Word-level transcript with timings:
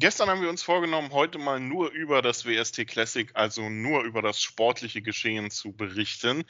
Gestern 0.00 0.30
haben 0.30 0.42
wir 0.42 0.48
uns 0.48 0.62
vorgenommen, 0.62 1.10
heute 1.10 1.38
mal 1.38 1.58
nur 1.58 1.90
über 1.90 2.22
das 2.22 2.46
WST 2.46 2.86
Classic, 2.86 3.32
also 3.34 3.68
nur 3.68 4.04
über 4.04 4.22
das 4.22 4.40
sportliche 4.40 5.02
Geschehen 5.02 5.50
zu 5.50 5.72
berichten. 5.72 6.44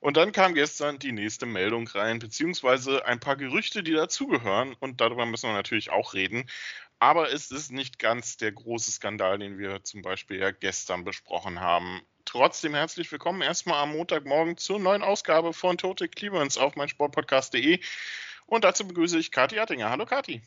Und 0.00 0.16
dann 0.16 0.32
kam 0.32 0.52
gestern 0.52 0.98
die 0.98 1.12
nächste 1.12 1.46
Meldung 1.46 1.86
rein, 1.86 2.18
beziehungsweise 2.18 3.06
ein 3.06 3.20
paar 3.20 3.36
Gerüchte, 3.36 3.84
die 3.84 3.92
dazugehören. 3.92 4.74
Und 4.80 5.00
darüber 5.00 5.26
müssen 5.26 5.48
wir 5.48 5.54
natürlich 5.54 5.90
auch 5.90 6.12
reden. 6.12 6.50
Aber 6.98 7.32
es 7.32 7.52
ist 7.52 7.70
nicht 7.70 8.00
ganz 8.00 8.36
der 8.36 8.50
große 8.50 8.90
Skandal, 8.90 9.38
den 9.38 9.58
wir 9.58 9.84
zum 9.84 10.02
Beispiel 10.02 10.40
ja 10.40 10.50
gestern 10.50 11.04
besprochen 11.04 11.60
haben. 11.60 12.02
Trotzdem 12.24 12.74
herzlich 12.74 13.12
willkommen 13.12 13.42
erstmal 13.42 13.80
am 13.80 13.92
Montagmorgen 13.92 14.56
zur 14.56 14.80
neuen 14.80 15.04
Ausgabe 15.04 15.52
von 15.52 15.78
Total 15.78 16.08
Clearance 16.08 16.60
auf 16.60 16.74
meinsportpodcast.de. 16.74 17.78
Und 18.46 18.64
dazu 18.64 18.88
begrüße 18.88 19.20
ich 19.20 19.30
Kathi 19.30 19.60
Attinger. 19.60 19.88
Hallo 19.88 20.04
Kathi. 20.04 20.42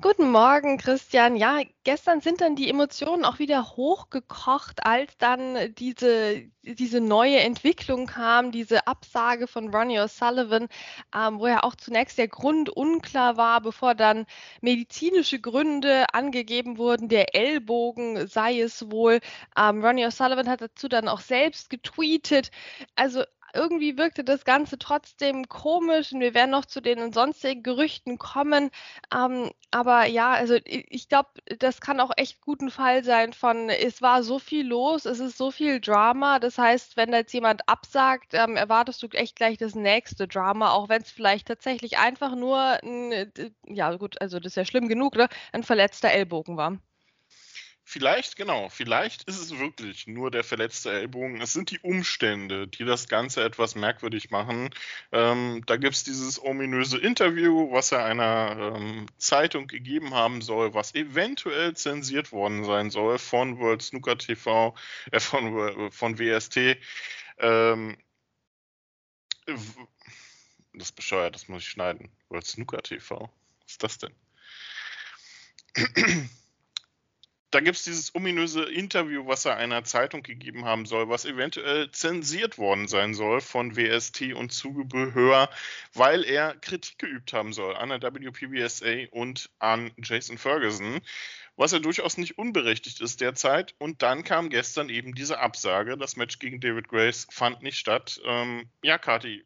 Guten 0.00 0.30
Morgen, 0.30 0.78
Christian. 0.78 1.36
Ja, 1.36 1.60
gestern 1.84 2.20
sind 2.20 2.40
dann 2.40 2.56
die 2.56 2.68
Emotionen 2.68 3.24
auch 3.24 3.38
wieder 3.38 3.76
hochgekocht, 3.76 4.84
als 4.84 5.16
dann 5.18 5.74
diese, 5.74 6.42
diese 6.62 7.00
neue 7.00 7.40
Entwicklung 7.40 8.06
kam, 8.06 8.50
diese 8.50 8.86
Absage 8.86 9.46
von 9.46 9.74
Ronnie 9.74 9.98
O'Sullivan, 10.00 10.68
ähm, 11.14 11.38
wo 11.38 11.46
ja 11.46 11.62
auch 11.62 11.74
zunächst 11.74 12.18
der 12.18 12.28
Grund 12.28 12.70
unklar 12.70 13.36
war, 13.36 13.60
bevor 13.60 13.94
dann 13.94 14.26
medizinische 14.60 15.40
Gründe 15.40 16.06
angegeben 16.12 16.78
wurden. 16.78 17.08
Der 17.08 17.34
Ellbogen 17.34 18.26
sei 18.26 18.60
es 18.60 18.90
wohl. 18.90 19.20
Ähm, 19.56 19.84
Ronnie 19.84 20.06
O'Sullivan 20.06 20.48
hat 20.48 20.60
dazu 20.60 20.88
dann 20.88 21.08
auch 21.08 21.20
selbst 21.20 21.70
getweetet. 21.70 22.50
Also 22.96 23.24
irgendwie 23.54 23.96
wirkte 23.96 24.24
das 24.24 24.44
Ganze 24.44 24.78
trotzdem 24.78 25.48
komisch 25.48 26.12
und 26.12 26.20
wir 26.20 26.34
werden 26.34 26.50
noch 26.50 26.64
zu 26.66 26.80
den 26.80 27.12
sonstigen 27.12 27.62
Gerüchten 27.62 28.18
kommen. 28.18 28.70
Ähm, 29.14 29.50
aber 29.70 30.06
ja, 30.06 30.32
also 30.32 30.56
ich 30.64 31.08
glaube, 31.08 31.30
das 31.58 31.80
kann 31.80 32.00
auch 32.00 32.10
echt 32.16 32.40
guten 32.40 32.70
Fall 32.70 33.04
sein 33.04 33.32
von, 33.32 33.68
es 33.70 34.02
war 34.02 34.22
so 34.22 34.38
viel 34.38 34.66
los, 34.66 35.04
es 35.04 35.20
ist 35.20 35.36
so 35.38 35.50
viel 35.50 35.80
Drama. 35.80 36.38
Das 36.38 36.58
heißt, 36.58 36.96
wenn 36.96 37.10
da 37.12 37.18
jetzt 37.18 37.32
jemand 37.32 37.68
absagt, 37.68 38.34
ähm, 38.34 38.56
erwartest 38.56 39.02
du 39.02 39.08
echt 39.08 39.36
gleich 39.36 39.58
das 39.58 39.74
nächste 39.74 40.28
Drama, 40.28 40.70
auch 40.72 40.88
wenn 40.88 41.02
es 41.02 41.10
vielleicht 41.10 41.48
tatsächlich 41.48 41.98
einfach 41.98 42.34
nur, 42.34 42.58
ein, 42.82 43.32
ja 43.66 43.94
gut, 43.96 44.20
also 44.20 44.38
das 44.38 44.52
ist 44.52 44.56
ja 44.56 44.64
schlimm 44.64 44.88
genug, 44.88 45.16
ne? 45.16 45.28
ein 45.52 45.62
verletzter 45.62 46.10
Ellbogen 46.10 46.56
war. 46.56 46.78
Vielleicht, 47.86 48.36
genau, 48.36 48.70
vielleicht 48.70 49.24
ist 49.24 49.38
es 49.38 49.58
wirklich 49.58 50.06
nur 50.06 50.30
der 50.30 50.42
verletzte 50.42 50.90
Ellbogen. 50.90 51.42
Es 51.42 51.52
sind 51.52 51.70
die 51.70 51.80
Umstände, 51.80 52.66
die 52.66 52.84
das 52.86 53.08
Ganze 53.08 53.44
etwas 53.44 53.74
merkwürdig 53.74 54.30
machen. 54.30 54.70
Ähm, 55.12 55.62
da 55.66 55.76
gibt 55.76 55.94
es 55.94 56.02
dieses 56.02 56.42
ominöse 56.42 56.96
Interview, 56.96 57.70
was 57.72 57.92
er 57.92 58.02
einer 58.02 58.74
ähm, 58.74 59.06
Zeitung 59.18 59.66
gegeben 59.66 60.14
haben 60.14 60.40
soll, 60.40 60.72
was 60.72 60.94
eventuell 60.94 61.76
zensiert 61.76 62.32
worden 62.32 62.64
sein 62.64 62.90
soll 62.90 63.18
von 63.18 63.58
World 63.58 63.82
Snooker 63.82 64.16
TV, 64.16 64.74
äh, 65.12 65.20
von, 65.20 65.92
von 65.92 66.18
WST. 66.18 66.78
Ähm, 67.38 67.98
das 69.44 70.88
ist 70.88 70.96
bescheuert, 70.96 71.34
das 71.34 71.48
muss 71.48 71.62
ich 71.62 71.68
schneiden. 71.68 72.10
World 72.30 72.46
Snooker 72.46 72.82
TV. 72.82 73.30
Was 73.60 73.72
ist 73.72 73.82
das 73.82 73.98
denn? 73.98 74.14
da 77.54 77.60
gibt 77.60 77.76
es 77.76 77.84
dieses 77.84 78.12
ominöse 78.16 78.64
Interview, 78.64 79.26
was 79.26 79.44
er 79.44 79.56
einer 79.56 79.84
Zeitung 79.84 80.24
gegeben 80.24 80.64
haben 80.64 80.86
soll, 80.86 81.08
was 81.08 81.24
eventuell 81.24 81.88
zensiert 81.92 82.58
worden 82.58 82.88
sein 82.88 83.14
soll 83.14 83.40
von 83.40 83.76
WST 83.76 84.34
und 84.34 84.50
Zubehör, 84.50 85.48
weil 85.92 86.24
er 86.24 86.56
Kritik 86.56 86.98
geübt 86.98 87.32
haben 87.32 87.52
soll 87.52 87.76
an 87.76 87.90
der 87.90 88.02
WPBSA 88.02 89.06
und 89.12 89.50
an 89.60 89.92
Jason 90.02 90.36
Ferguson, 90.36 91.00
was 91.54 91.70
ja 91.70 91.78
durchaus 91.78 92.18
nicht 92.18 92.38
unberechtigt 92.38 93.00
ist 93.00 93.20
derzeit. 93.20 93.76
Und 93.78 94.02
dann 94.02 94.24
kam 94.24 94.50
gestern 94.50 94.88
eben 94.88 95.14
diese 95.14 95.38
Absage, 95.38 95.96
das 95.96 96.16
Match 96.16 96.40
gegen 96.40 96.58
David 96.58 96.88
Grace 96.88 97.28
fand 97.30 97.62
nicht 97.62 97.78
statt. 97.78 98.20
Ähm, 98.24 98.68
ja, 98.82 98.98
Kati, 98.98 99.44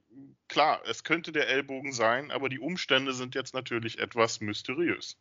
klar, 0.48 0.80
es 0.86 1.04
könnte 1.04 1.30
der 1.30 1.48
Ellbogen 1.48 1.92
sein, 1.92 2.30
aber 2.30 2.48
die 2.48 2.58
Umstände 2.58 3.12
sind 3.12 3.34
jetzt 3.34 3.52
natürlich 3.52 3.98
etwas 3.98 4.40
mysteriös. 4.40 5.18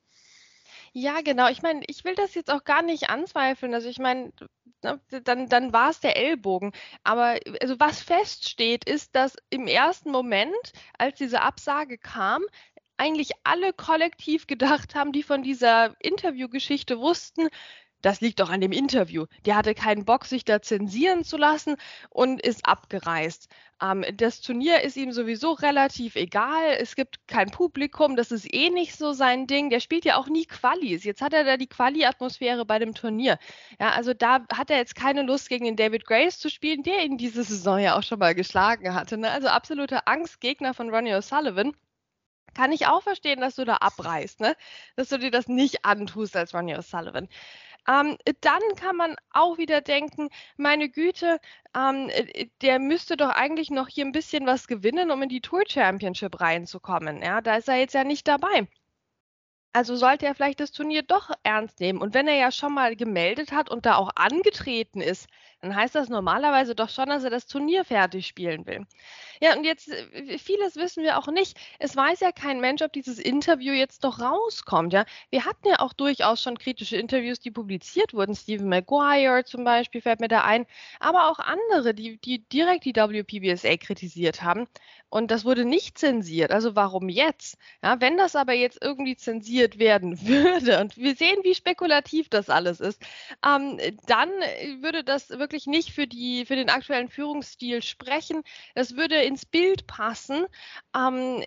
Ja, 0.94 1.22
genau. 1.22 1.48
Ich 1.50 1.62
meine, 1.62 1.82
ich 1.88 2.04
will 2.04 2.16
das 2.16 2.34
jetzt 2.36 2.52
auch 2.52 2.64
gar 2.64 2.82
nicht 2.82 3.10
anzweifeln. 3.10 3.74
Also 3.74 3.90
ich 3.90 4.00
meine, 4.00 4.32
ne, 4.84 5.00
dann, 5.24 5.48
dann 5.50 5.74
war 5.74 5.90
es 5.90 6.00
der 6.00 6.18
Ellbogen. 6.18 6.72
Aber 7.04 7.38
also 7.62 7.80
was 7.80 8.02
feststeht, 8.02 8.86
ist, 8.90 9.16
dass 9.16 9.36
im 9.50 9.68
ersten 9.68 10.12
Moment, 10.12 10.56
als 10.98 11.18
diese 11.18 11.42
Absage 11.42 11.98
kam, 11.98 12.44
eigentlich 12.98 13.32
alle 13.44 13.74
kollektiv 13.74 14.48
gedacht 14.48 14.96
haben, 14.96 15.12
die 15.12 15.24
von 15.24 15.44
dieser 15.44 15.96
Interviewgeschichte 16.02 17.00
wussten, 17.00 17.48
das 18.08 18.22
liegt 18.22 18.40
doch 18.40 18.50
an 18.50 18.62
dem 18.62 18.72
Interview. 18.72 19.26
Der 19.46 19.58
hatte 19.58 19.76
keinen 19.76 20.06
Bock, 20.06 20.24
sich 20.24 20.46
da 20.46 20.62
zensieren 20.62 21.26
zu 21.26 21.36
lassen 21.36 21.76
und 22.10 22.42
ist 22.42 22.66
abgereist. 22.66 23.50
Ähm, 23.82 24.06
das 24.16 24.40
Turnier 24.40 24.80
ist 24.80 24.96
ihm 24.96 25.12
sowieso 25.12 25.52
relativ 25.52 26.16
egal. 26.16 26.78
Es 26.80 26.96
gibt 26.96 27.28
kein 27.28 27.52
Publikum. 27.52 28.16
Das 28.16 28.32
ist 28.32 28.48
eh 28.54 28.70
nicht 28.70 28.96
so 28.96 29.12
sein 29.12 29.46
Ding. 29.46 29.70
Der 29.70 29.82
spielt 29.82 30.06
ja 30.06 30.16
auch 30.16 30.30
nie 30.30 30.46
Qualis. 30.46 31.04
Jetzt 31.04 31.22
hat 31.22 31.34
er 31.34 31.44
da 31.44 31.58
die 31.58 31.68
Quali-Atmosphäre 31.68 32.66
bei 32.66 32.80
dem 32.80 32.96
Turnier. 32.96 33.40
Ja, 33.78 33.90
also 33.90 34.14
da 34.14 34.40
hat 34.54 34.70
er 34.70 34.78
jetzt 34.78 34.96
keine 34.96 35.24
Lust, 35.24 35.50
gegen 35.50 35.66
den 35.66 35.76
David 35.76 36.06
Grace 36.06 36.40
zu 36.40 36.50
spielen, 36.50 36.84
der 36.84 37.04
ihn 37.04 37.18
diese 37.18 37.44
Saison 37.44 37.78
ja 37.78 37.98
auch 37.98 38.04
schon 38.04 38.20
mal 38.20 38.34
geschlagen 38.34 38.94
hatte. 38.94 39.18
Ne? 39.18 39.30
Also 39.30 39.50
absoluter 39.50 40.08
Angstgegner 40.08 40.74
von 40.74 40.90
Ronnie 40.90 41.14
O'Sullivan 41.14 41.74
kann 42.58 42.72
ich 42.72 42.88
auch 42.88 43.04
verstehen, 43.04 43.40
dass 43.40 43.56
du 43.56 43.66
da 43.66 43.76
abreißt, 43.76 44.40
ne? 44.40 44.56
Dass 44.96 45.10
du 45.10 45.20
dir 45.20 45.30
das 45.30 45.48
nicht 45.48 45.86
antust 45.86 46.36
als 46.36 46.54
Ronnie 46.56 46.76
O'Sullivan. 46.76 47.28
Ähm, 47.88 48.18
dann 48.42 48.62
kann 48.76 48.96
man 48.98 49.16
auch 49.32 49.58
wieder 49.58 49.82
denken, 49.82 50.30
meine 50.58 50.90
Güte, 50.90 51.40
ähm, 51.76 52.10
äh, 52.10 52.48
der 52.62 52.80
müsste 52.80 53.18
doch 53.18 53.30
eigentlich 53.30 53.70
noch 53.72 53.88
hier 53.88 54.06
ein 54.06 54.12
bisschen 54.12 54.46
was 54.46 54.68
gewinnen, 54.68 55.12
um 55.12 55.22
in 55.24 55.30
die 55.30 55.42
Tour 55.42 55.64
Championship 55.68 56.40
reinzukommen. 56.42 57.22
Ja, 57.22 57.42
da 57.42 57.56
ist 57.58 57.70
er 57.70 57.76
jetzt 57.78 57.94
ja 57.94 58.04
nicht 58.04 58.28
dabei. 58.28 58.68
Also 59.74 59.96
sollte 59.96 60.26
er 60.26 60.34
vielleicht 60.36 60.60
das 60.60 60.72
Turnier 60.72 61.04
doch 61.04 61.30
ernst 61.44 61.80
nehmen. 61.80 62.02
Und 62.02 62.14
wenn 62.14 62.28
er 62.28 62.36
ja 62.36 62.52
schon 62.52 62.74
mal 62.74 62.96
gemeldet 62.96 63.52
hat 63.52 63.70
und 63.70 63.86
da 63.86 63.96
auch 63.96 64.10
angetreten 64.16 65.02
ist, 65.02 65.28
dann 65.62 65.76
heißt 65.76 65.96
das 65.96 66.10
normalerweise 66.10 66.76
doch 66.76 66.90
schon, 66.90 67.08
dass 67.10 67.24
er 67.24 67.32
das 67.32 67.48
Turnier 67.48 67.84
fertig 67.84 68.28
spielen 68.28 68.66
will. 68.68 68.86
Ja, 69.42 69.56
und 69.56 69.64
jetzt, 69.64 69.90
äh, 69.90 70.38
vieles 70.38 70.76
wissen 70.76 71.04
wir 71.04 71.18
auch 71.18 71.28
nicht. 71.28 71.58
Es 71.80 71.96
weiß 71.96 72.20
ja 72.20 72.32
kein 72.32 72.60
Mensch, 72.60 72.82
ob 72.82 72.94
dieses 72.94 73.18
Interview 73.18 73.74
jetzt 73.74 74.04
noch 74.04 74.20
rauskommt. 74.20 74.94
Ja, 74.94 75.06
wir 75.32 75.46
hatten 75.46 75.68
ja 75.68 75.80
auch 75.80 75.94
durchaus 75.94 76.42
schon 76.42 76.58
kritische 76.58 76.98
Interviews, 76.98 77.40
die 77.40 77.52
publiziert 77.52 78.14
wurden. 78.14 78.36
Stephen 78.36 78.70
Maguire 78.70 79.44
zum 79.46 79.64
Beispiel 79.64 80.02
fällt 80.02 80.20
mir 80.20 80.28
da 80.28 80.42
ein, 80.44 80.66
aber 81.00 81.30
auch 81.30 81.40
andere, 81.40 81.94
die, 81.94 82.18
die 82.18 82.48
direkt 82.50 82.86
die 82.86 82.96
WPBSA 82.96 83.78
kritisiert 83.78 84.44
haben. 84.44 84.68
Und 85.10 85.32
das 85.32 85.46
wurde 85.46 85.66
nicht 85.66 85.98
zensiert. 85.98 86.52
Also 86.52 86.76
warum 86.76 87.10
jetzt? 87.10 87.58
Ja, 87.84 88.00
wenn 88.02 88.18
das 88.18 88.36
aber 88.36 88.54
jetzt 88.54 88.80
irgendwie 88.82 89.16
zensiert 89.16 89.80
werden 89.80 90.22
würde, 90.28 90.80
und 90.82 90.98
wir 90.98 91.16
sehen, 91.16 91.40
wie 91.44 91.56
spekulativ 91.56 92.30
das 92.30 92.50
alles 92.50 92.80
ist, 92.80 93.02
ähm, 93.46 93.80
dann 94.06 94.30
würde 94.82 95.04
das 95.04 95.30
wirklich 95.30 95.47
nicht 95.68 95.92
für, 95.92 96.08
die, 96.08 96.46
für 96.46 96.56
den 96.56 96.70
aktuellen 96.70 97.10
Führungsstil 97.10 97.82
sprechen. 97.82 98.44
Das 98.76 98.96
würde 98.96 99.22
ins 99.24 99.46
Bild 99.46 99.88
passen. 99.88 100.46
Ähm, 100.96 101.44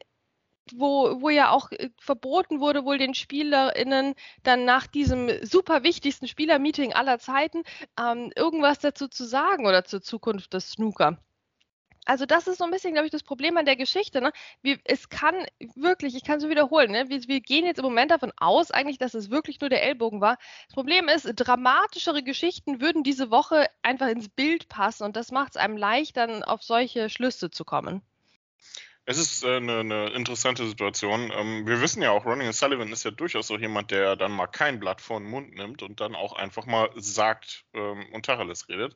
wo, 0.72 1.20
wo 1.20 1.30
ja 1.30 1.50
auch 1.50 1.70
äh, 1.72 1.90
verboten 1.98 2.60
wurde, 2.60 2.84
wohl 2.84 2.98
den 2.98 3.14
SpielerInnen 3.14 4.14
dann 4.42 4.64
nach 4.64 4.86
diesem 4.86 5.30
super 5.44 5.82
wichtigsten 5.82 6.28
Spielermeeting 6.28 6.92
aller 6.92 7.18
Zeiten 7.18 7.62
ähm, 7.98 8.32
irgendwas 8.36 8.78
dazu 8.78 9.08
zu 9.08 9.24
sagen 9.24 9.66
oder 9.66 9.84
zur 9.84 10.02
Zukunft 10.02 10.54
des 10.54 10.72
Snooker. 10.72 11.18
Also 12.06 12.26
das 12.26 12.46
ist 12.46 12.58
so 12.58 12.64
ein 12.64 12.70
bisschen, 12.70 12.92
glaube 12.92 13.06
ich, 13.06 13.12
das 13.12 13.22
Problem 13.22 13.56
an 13.56 13.66
der 13.66 13.76
Geschichte. 13.76 14.20
Ne? 14.20 14.32
Wir, 14.62 14.78
es 14.84 15.08
kann 15.08 15.34
wirklich, 15.74 16.14
ich 16.16 16.24
kann 16.24 16.38
es 16.38 16.42
so 16.42 16.48
wiederholen, 16.48 16.90
ne? 16.90 17.08
wir, 17.08 17.22
wir, 17.28 17.40
gehen 17.40 17.66
jetzt 17.66 17.78
im 17.78 17.84
Moment 17.84 18.10
davon 18.10 18.32
aus, 18.36 18.70
eigentlich, 18.70 18.98
dass 18.98 19.14
es 19.14 19.30
wirklich 19.30 19.60
nur 19.60 19.70
der 19.70 19.82
Ellbogen 19.82 20.20
war. 20.20 20.38
Das 20.66 20.74
Problem 20.74 21.08
ist, 21.08 21.26
dramatischere 21.34 22.22
Geschichten 22.22 22.80
würden 22.80 23.02
diese 23.02 23.30
Woche 23.30 23.66
einfach 23.82 24.08
ins 24.08 24.28
Bild 24.28 24.68
passen 24.68 25.04
und 25.04 25.16
das 25.16 25.30
macht 25.30 25.50
es 25.52 25.56
einem 25.56 25.76
leicht, 25.76 26.16
dann 26.16 26.42
auf 26.42 26.62
solche 26.62 27.10
Schlüsse 27.10 27.50
zu 27.50 27.64
kommen. 27.64 28.02
Es 29.10 29.18
ist 29.18 29.42
äh, 29.42 29.56
eine, 29.56 29.80
eine, 29.80 30.10
interessante 30.10 30.64
Situation. 30.68 31.32
Ähm, 31.34 31.66
wir 31.66 31.80
wissen 31.80 32.00
ja 32.00 32.12
auch, 32.12 32.24
Ronnie 32.24 32.52
Sullivan 32.52 32.92
ist 32.92 33.02
ja 33.02 33.10
durchaus 33.10 33.48
so 33.48 33.58
jemand, 33.58 33.90
der 33.90 34.14
dann 34.14 34.30
mal 34.30 34.46
kein 34.46 34.78
Blatt 34.78 35.00
vor 35.00 35.18
den 35.18 35.28
Mund 35.28 35.52
nimmt 35.52 35.82
und 35.82 35.98
dann 35.98 36.14
auch 36.14 36.34
einfach 36.34 36.64
mal 36.64 36.90
sagt 36.94 37.64
ähm, 37.74 38.06
und 38.12 38.24
Tacheles 38.24 38.68
redet, 38.68 38.94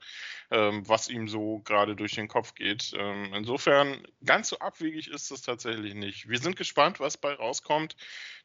ähm, 0.52 0.88
was 0.88 1.08
ihm 1.08 1.26
so 1.26 1.58
gerade 1.64 1.96
durch 1.96 2.12
den 2.12 2.28
Kopf 2.28 2.55
geht. 2.55 2.93
Ähm, 2.96 3.34
insofern, 3.34 4.06
ganz 4.25 4.50
so 4.50 4.61
abwegig 4.61 5.08
ist 5.08 5.32
es 5.32 5.43
tatsächlich 5.43 5.94
nicht. 5.94 6.28
Wir 6.28 6.38
sind 6.38 6.55
gespannt, 6.55 7.00
was 7.00 7.16
bei 7.16 7.34
rauskommt. 7.34 7.96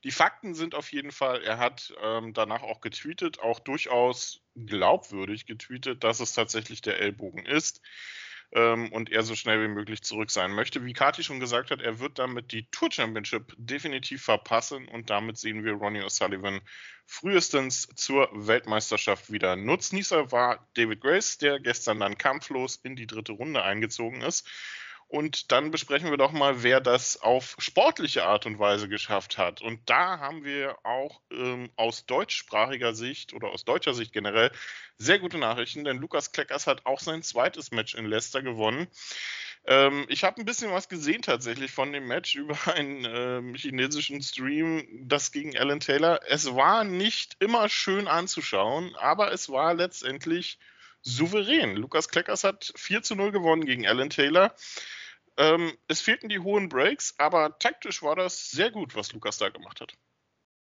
Die 0.03 0.11
Fakten 0.11 0.55
sind 0.55 0.73
auf 0.73 0.91
jeden 0.91 1.11
Fall, 1.11 1.43
er 1.43 1.59
hat 1.59 1.93
ähm, 2.01 2.33
danach 2.33 2.63
auch 2.63 2.81
getweetet, 2.81 3.41
auch 3.41 3.59
durchaus 3.59 4.41
glaubwürdig 4.55 5.45
getweetet, 5.45 6.03
dass 6.03 6.19
es 6.19 6.33
tatsächlich 6.33 6.81
der 6.81 6.99
Ellbogen 6.99 7.45
ist 7.45 7.83
ähm, 8.51 8.91
und 8.91 9.11
er 9.11 9.23
so 9.23 9.35
schnell 9.35 9.61
wie 9.63 9.73
möglich 9.73 10.01
zurück 10.01 10.31
sein 10.31 10.51
möchte. 10.51 10.85
Wie 10.85 10.93
Kati 10.93 11.23
schon 11.23 11.39
gesagt 11.39 11.71
hat, 11.71 11.81
er 11.81 11.99
wird 11.99 12.19
damit 12.19 12.51
die 12.51 12.69
Tour 12.71 12.91
Championship 12.91 13.53
definitiv 13.57 14.23
verpassen 14.23 14.87
und 14.87 15.09
damit 15.09 15.37
sehen 15.37 15.63
wir 15.63 15.73
Ronnie 15.73 16.01
O'Sullivan 16.01 16.61
frühestens 17.05 17.87
zur 17.95 18.29
Weltmeisterschaft 18.33 19.31
wieder. 19.31 19.55
Nutznießer 19.55 20.31
war 20.31 20.67
David 20.75 21.01
Grace, 21.01 21.37
der 21.37 21.59
gestern 21.59 21.99
dann 21.99 22.17
kampflos 22.17 22.75
in 22.77 22.95
die 22.95 23.07
dritte 23.07 23.33
Runde 23.33 23.63
eingezogen 23.63 24.21
ist. 24.21 24.47
Und 25.09 25.51
dann 25.51 25.71
besprechen 25.71 26.11
wir 26.11 26.17
doch 26.17 26.31
mal, 26.31 26.61
wer 26.61 26.79
das 26.81 27.19
auf 27.19 27.55
sportliche 27.57 28.25
Art 28.25 28.45
und 28.45 28.59
Weise 28.59 28.87
geschafft 28.87 29.39
hat. 29.39 29.59
Und 29.59 29.89
da 29.89 30.19
haben 30.19 30.43
wir 30.43 30.77
auch 30.85 31.19
ähm, 31.31 31.71
aus 31.75 32.05
deutschsprachiger 32.05 32.93
Sicht 32.93 33.33
oder 33.33 33.49
aus 33.49 33.65
deutscher 33.65 33.95
Sicht 33.95 34.13
generell 34.13 34.51
sehr 34.99 35.17
gute 35.17 35.39
Nachrichten, 35.39 35.83
denn 35.83 35.97
Lukas 35.97 36.31
Kleckers 36.31 36.67
hat 36.67 36.85
auch 36.85 36.99
sein 36.99 37.23
zweites 37.23 37.71
Match 37.71 37.95
in 37.95 38.05
Leicester 38.05 38.43
gewonnen. 38.43 38.87
Ähm, 39.65 40.05
ich 40.09 40.23
habe 40.23 40.39
ein 40.39 40.45
bisschen 40.45 40.71
was 40.71 40.89
gesehen 40.89 41.23
tatsächlich 41.23 41.71
von 41.71 41.91
dem 41.91 42.05
Match 42.05 42.35
über 42.35 42.55
einen 42.67 43.03
ähm, 43.05 43.55
chinesischen 43.55 44.21
Stream, 44.21 44.87
das 45.07 45.31
gegen 45.31 45.57
Alan 45.57 45.79
Taylor. 45.79 46.19
Es 46.27 46.53
war 46.53 46.83
nicht 46.83 47.35
immer 47.39 47.67
schön 47.67 48.07
anzuschauen, 48.07 48.95
aber 48.95 49.31
es 49.31 49.49
war 49.49 49.73
letztendlich 49.73 50.59
souverän. 51.01 51.75
Lukas 51.75 52.09
Kleckers 52.09 52.43
hat 52.43 52.71
4 52.75 53.01
zu 53.01 53.15
0 53.15 53.31
gewonnen 53.31 53.65
gegen 53.65 53.87
Alan 53.87 54.11
Taylor. 54.11 54.53
Ähm, 55.39 55.71
es 55.87 56.01
fehlten 56.01 56.27
die 56.27 56.39
hohen 56.39 56.67
Breaks, 56.67 57.15
aber 57.17 57.57
taktisch 57.59 58.03
war 58.03 58.17
das 58.17 58.51
sehr 58.51 58.71
gut, 58.71 58.93
was 58.95 59.13
Lukas 59.13 59.37
da 59.37 59.47
gemacht 59.47 59.79
hat. 59.79 59.93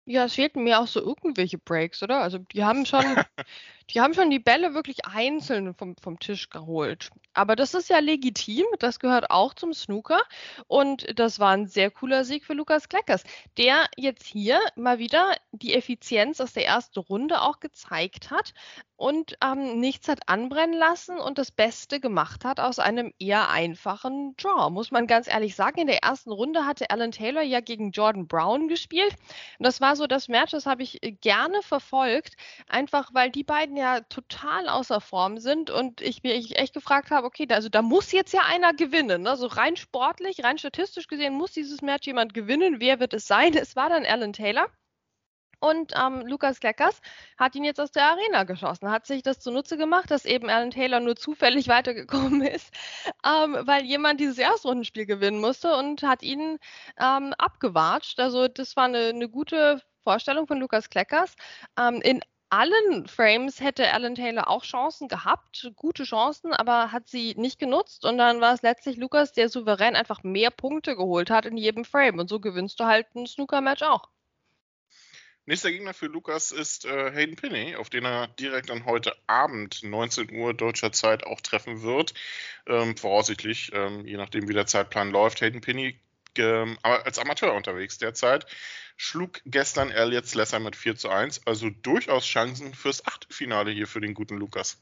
Ja, 0.05 0.25
es 0.25 0.35
fehlten 0.35 0.65
mir 0.65 0.79
auch 0.79 0.87
so 0.87 0.99
irgendwelche 0.99 1.57
Breaks, 1.57 2.03
oder? 2.03 2.21
Also 2.21 2.39
die 2.39 2.65
haben 2.65 2.85
schon, 2.85 3.03
die 3.89 4.01
haben 4.01 4.13
schon 4.13 4.29
die 4.29 4.39
Bälle 4.39 4.73
wirklich 4.73 5.05
einzeln 5.05 5.73
vom, 5.73 5.95
vom 6.01 6.19
Tisch 6.19 6.49
geholt. 6.49 7.09
Aber 7.33 7.55
das 7.55 7.73
ist 7.73 7.89
ja 7.89 7.99
legitim, 7.99 8.65
das 8.79 8.99
gehört 8.99 9.29
auch 9.29 9.53
zum 9.53 9.73
Snooker. 9.73 10.21
Und 10.67 11.19
das 11.19 11.39
war 11.39 11.51
ein 11.51 11.67
sehr 11.67 11.91
cooler 11.91 12.25
Sieg 12.25 12.45
für 12.45 12.53
Lukas 12.53 12.89
Kleckers, 12.89 13.23
der 13.57 13.85
jetzt 13.95 14.25
hier 14.25 14.59
mal 14.75 14.99
wieder 14.99 15.35
die 15.51 15.73
Effizienz 15.75 16.41
aus 16.41 16.53
der 16.53 16.65
ersten 16.65 16.99
Runde 16.99 17.41
auch 17.41 17.59
gezeigt 17.59 18.31
hat 18.31 18.53
und 18.97 19.37
ähm, 19.43 19.79
nichts 19.79 20.07
hat 20.07 20.27
anbrennen 20.27 20.75
lassen 20.75 21.19
und 21.19 21.37
das 21.37 21.51
Beste 21.51 21.99
gemacht 21.99 22.43
hat 22.43 22.59
aus 22.59 22.79
einem 22.79 23.13
eher 23.19 23.49
einfachen 23.49 24.35
Draw, 24.37 24.71
muss 24.71 24.89
man 24.89 25.05
ganz 25.05 25.27
ehrlich 25.27 25.55
sagen. 25.55 25.81
In 25.81 25.87
der 25.87 26.01
ersten 26.03 26.31
Runde 26.31 26.65
hatte 26.65 26.89
Alan 26.89 27.11
Taylor 27.11 27.43
ja 27.43 27.59
gegen 27.59 27.91
Jordan 27.91 28.27
Brown 28.27 28.67
gespielt. 28.67 29.15
Und 29.59 29.65
das 29.67 29.81
war 29.81 29.95
so 29.95 30.07
das 30.07 30.27
Match, 30.27 30.51
das 30.51 30.65
habe 30.65 30.81
ich 30.81 31.03
äh, 31.03 31.11
gerne 31.11 31.61
verfolgt, 31.61 32.35
einfach 32.67 33.13
weil 33.13 33.29
die 33.29 33.43
beiden 33.43 33.76
ja 33.77 34.01
total 34.01 34.67
außer 34.69 35.01
Form 35.01 35.37
sind 35.39 35.69
und 35.69 36.01
ich 36.01 36.23
mir 36.23 36.35
echt 36.35 36.73
gefragt 36.73 37.11
habe, 37.11 37.27
okay, 37.27 37.47
also 37.49 37.69
da 37.69 37.81
muss 37.81 38.11
jetzt 38.11 38.33
ja 38.33 38.41
einer 38.45 38.73
gewinnen. 38.73 39.23
Ne? 39.23 39.37
So 39.37 39.47
rein 39.47 39.75
sportlich, 39.77 40.43
rein 40.43 40.57
statistisch 40.57 41.07
gesehen 41.07 41.33
muss 41.33 41.51
dieses 41.51 41.81
Match 41.81 42.07
jemand 42.07 42.33
gewinnen. 42.33 42.79
Wer 42.79 42.99
wird 42.99 43.13
es 43.13 43.27
sein? 43.27 43.55
Es 43.55 43.75
war 43.75 43.89
dann 43.89 44.05
Alan 44.05 44.33
Taylor. 44.33 44.67
Und 45.59 45.93
ähm, 45.99 46.21
Lukas 46.27 46.59
Kleckers 46.59 47.01
hat 47.37 47.55
ihn 47.55 47.63
jetzt 47.63 47.79
aus 47.79 47.91
der 47.91 48.05
Arena 48.11 48.43
geschossen, 48.43 48.91
hat 48.91 49.07
sich 49.07 49.23
das 49.23 49.39
zunutze 49.39 49.75
gemacht, 49.75 50.11
dass 50.11 50.25
eben 50.25 50.49
Alan 50.49 50.69
Taylor 50.69 50.99
nur 50.99 51.15
zufällig 51.15 51.67
weitergekommen 51.67 52.43
ist, 52.43 52.71
ähm, 53.25 53.57
weil 53.61 53.83
jemand 53.83 54.19
dieses 54.19 54.37
Erstrundenspiel 54.37 55.05
gewinnen 55.07 55.41
musste 55.41 55.75
und 55.75 56.03
hat 56.03 56.21
ihn 56.21 56.59
ähm, 56.99 57.33
abgewatscht. 57.37 58.19
Also 58.19 58.47
das 58.47 58.75
war 58.75 58.85
eine, 58.85 59.07
eine 59.07 59.29
gute 59.29 59.81
Vorstellung 60.03 60.47
von 60.47 60.59
Lukas 60.59 60.89
Kleckers. 60.89 61.35
Ähm, 61.77 62.01
in 62.03 62.21
allen 62.49 63.07
Frames 63.07 63.59
hätte 63.59 63.91
Alan 63.91 64.15
Taylor 64.15 64.47
auch 64.47 64.63
Chancen 64.63 65.07
gehabt, 65.07 65.71
gute 65.75 66.03
Chancen, 66.03 66.53
aber 66.53 66.91
hat 66.91 67.07
sie 67.07 67.35
nicht 67.35 67.59
genutzt 67.59 68.05
und 68.05 68.17
dann 68.17 68.41
war 68.41 68.53
es 68.53 68.61
letztlich 68.61 68.97
Lukas, 68.97 69.33
der 69.33 69.49
souverän 69.49 69.95
einfach 69.95 70.23
mehr 70.23 70.51
Punkte 70.51 70.95
geholt 70.95 71.29
hat 71.29 71.45
in 71.45 71.57
jedem 71.57 71.85
Frame 71.85 72.19
und 72.19 72.29
so 72.29 72.39
gewinnst 72.39 72.79
du 72.79 72.85
halt 72.85 73.07
ein 73.15 73.27
Snooker-Match 73.27 73.83
auch. 73.83 74.09
Nächster 75.45 75.71
Gegner 75.71 75.93
für 75.93 76.07
Lukas 76.07 76.51
ist 76.51 76.83
äh, 76.83 77.11
Hayden 77.13 77.37
Pinney, 77.37 77.77
auf 77.77 77.89
den 77.89 78.03
er 78.03 78.27
direkt 78.27 78.69
dann 78.69 78.85
heute 78.85 79.15
Abend 79.27 79.81
19 79.81 80.33
Uhr 80.33 80.53
deutscher 80.53 80.91
Zeit 80.91 81.23
auch 81.23 81.39
treffen 81.39 81.83
wird. 81.83 82.13
Ähm, 82.65 82.97
voraussichtlich, 82.97 83.71
ähm, 83.73 84.05
je 84.05 84.17
nachdem 84.17 84.49
wie 84.49 84.53
der 84.53 84.65
Zeitplan 84.65 85.09
läuft. 85.09 85.39
Hayden 85.39 85.61
Pinney 85.61 86.01
ähm, 86.39 86.77
aber 86.83 87.05
als 87.05 87.19
Amateur 87.19 87.53
unterwegs 87.53 87.97
derzeit. 87.97 88.45
Schlug 88.95 89.41
gestern 89.45 89.91
Elliot 89.91 90.25
Slesser 90.25 90.59
mit 90.59 90.75
4 90.75 90.95
zu 90.95 91.09
1, 91.09 91.45
also 91.45 91.69
durchaus 91.69 92.25
Chancen 92.25 92.73
fürs 92.73 93.05
Achtelfinale 93.05 93.71
hier 93.71 93.87
für 93.87 94.01
den 94.01 94.13
guten 94.13 94.37
Lukas. 94.37 94.81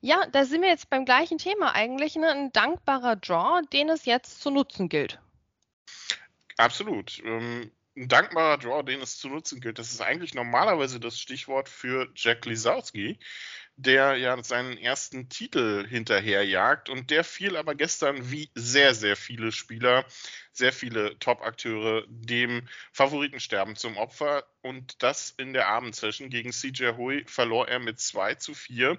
Ja, 0.00 0.26
da 0.26 0.44
sind 0.44 0.62
wir 0.62 0.68
jetzt 0.68 0.90
beim 0.90 1.04
gleichen 1.04 1.38
Thema 1.38 1.74
eigentlich. 1.74 2.16
Ne? 2.16 2.30
Ein 2.30 2.52
dankbarer 2.52 3.16
Draw, 3.16 3.62
den 3.72 3.88
es 3.88 4.04
jetzt 4.04 4.40
zu 4.40 4.50
nutzen 4.50 4.88
gilt. 4.88 5.18
Absolut. 6.58 7.22
Ähm, 7.24 7.70
ein 7.96 8.08
dankbarer 8.08 8.58
Draw, 8.58 8.82
den 8.82 9.00
es 9.00 9.18
zu 9.18 9.28
nutzen 9.28 9.60
gilt. 9.60 9.78
Das 9.78 9.90
ist 9.90 10.00
eigentlich 10.00 10.34
normalerweise 10.34 11.00
das 11.00 11.18
Stichwort 11.18 11.68
für 11.68 12.08
Jack 12.14 12.44
Lisowski, 12.44 13.18
der 13.76 14.16
ja 14.16 14.42
seinen 14.42 14.76
ersten 14.76 15.28
Titel 15.28 15.86
hinterherjagt. 15.86 16.88
Und 16.88 17.10
der 17.10 17.24
fiel 17.24 17.56
aber 17.56 17.74
gestern 17.74 18.30
wie 18.30 18.50
sehr, 18.54 18.94
sehr 18.94 19.16
viele 19.16 19.50
Spieler, 19.50 20.04
sehr 20.52 20.72
viele 20.72 21.18
Top-Akteure 21.18 22.04
dem 22.08 22.68
Favoritensterben 22.92 23.76
zum 23.76 23.96
Opfer. 23.96 24.46
Und 24.62 25.02
das 25.02 25.30
in 25.30 25.52
der 25.52 25.68
Abendsession 25.68 26.28
gegen 26.28 26.52
CJ 26.52 26.92
Hui 26.96 27.24
verlor 27.26 27.68
er 27.68 27.78
mit 27.78 27.98
2 27.98 28.34
zu 28.34 28.54
4. 28.54 28.98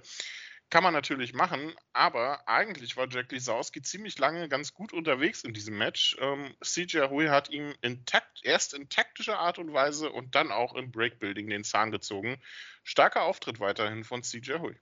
Kann 0.70 0.84
man 0.84 0.94
natürlich 0.94 1.34
machen, 1.34 1.74
aber 1.94 2.46
eigentlich 2.48 2.98
war 2.98 3.08
Jack 3.10 3.32
Lisowski 3.32 3.82
ziemlich 3.82 4.20
lange 4.20 4.50
ganz 4.50 4.74
gut 4.74 4.92
unterwegs 4.92 5.44
in 5.46 5.54
diesem 5.54 5.78
Match. 5.78 6.18
Ähm, 6.20 6.54
CJ 6.62 7.10
Hui 7.10 7.28
hat 7.28 7.50
ihm 7.50 7.74
in 7.82 8.06
takt, 8.06 8.42
erst 8.44 8.74
in 8.74 8.90
taktischer 8.90 9.40
Art 9.40 9.60
und 9.60 9.72
Weise 9.72 10.12
und 10.12 10.36
dann 10.36 10.52
auch 10.52 10.76
im 10.76 10.92
Breakbuilding 10.92 11.50
den 11.50 11.64
Zahn 11.64 11.92
gezogen. 11.92 12.42
Starker 12.84 13.24
Auftritt 13.24 13.62
weiterhin 13.62 14.04
von 14.04 14.24
CJ 14.24 14.56
Hui. 14.60 14.76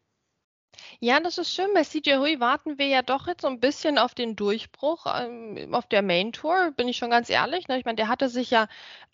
Ja, 1.00 1.20
das 1.20 1.38
ist 1.38 1.54
schön. 1.54 1.68
Bei 1.74 1.84
CJ 1.84 2.16
Hui 2.18 2.40
warten 2.40 2.78
wir 2.78 2.88
ja 2.88 3.02
doch 3.02 3.28
jetzt 3.28 3.42
so 3.42 3.48
ein 3.48 3.60
bisschen 3.60 3.98
auf 3.98 4.14
den 4.16 4.36
Durchbruch 4.36 5.06
ähm, 5.08 5.74
auf 5.74 5.88
der 5.88 6.02
Main 6.02 6.32
Tour, 6.32 6.72
bin 6.76 6.88
ich 6.88 6.98
schon 6.98 7.10
ganz 7.10 7.30
ehrlich. 7.30 7.68
Ne? 7.68 7.78
Ich 7.78 7.86
meine, 7.86 7.98
der 7.98 8.08
hatte 8.08 8.30
sich 8.30 8.52
ja 8.52 8.68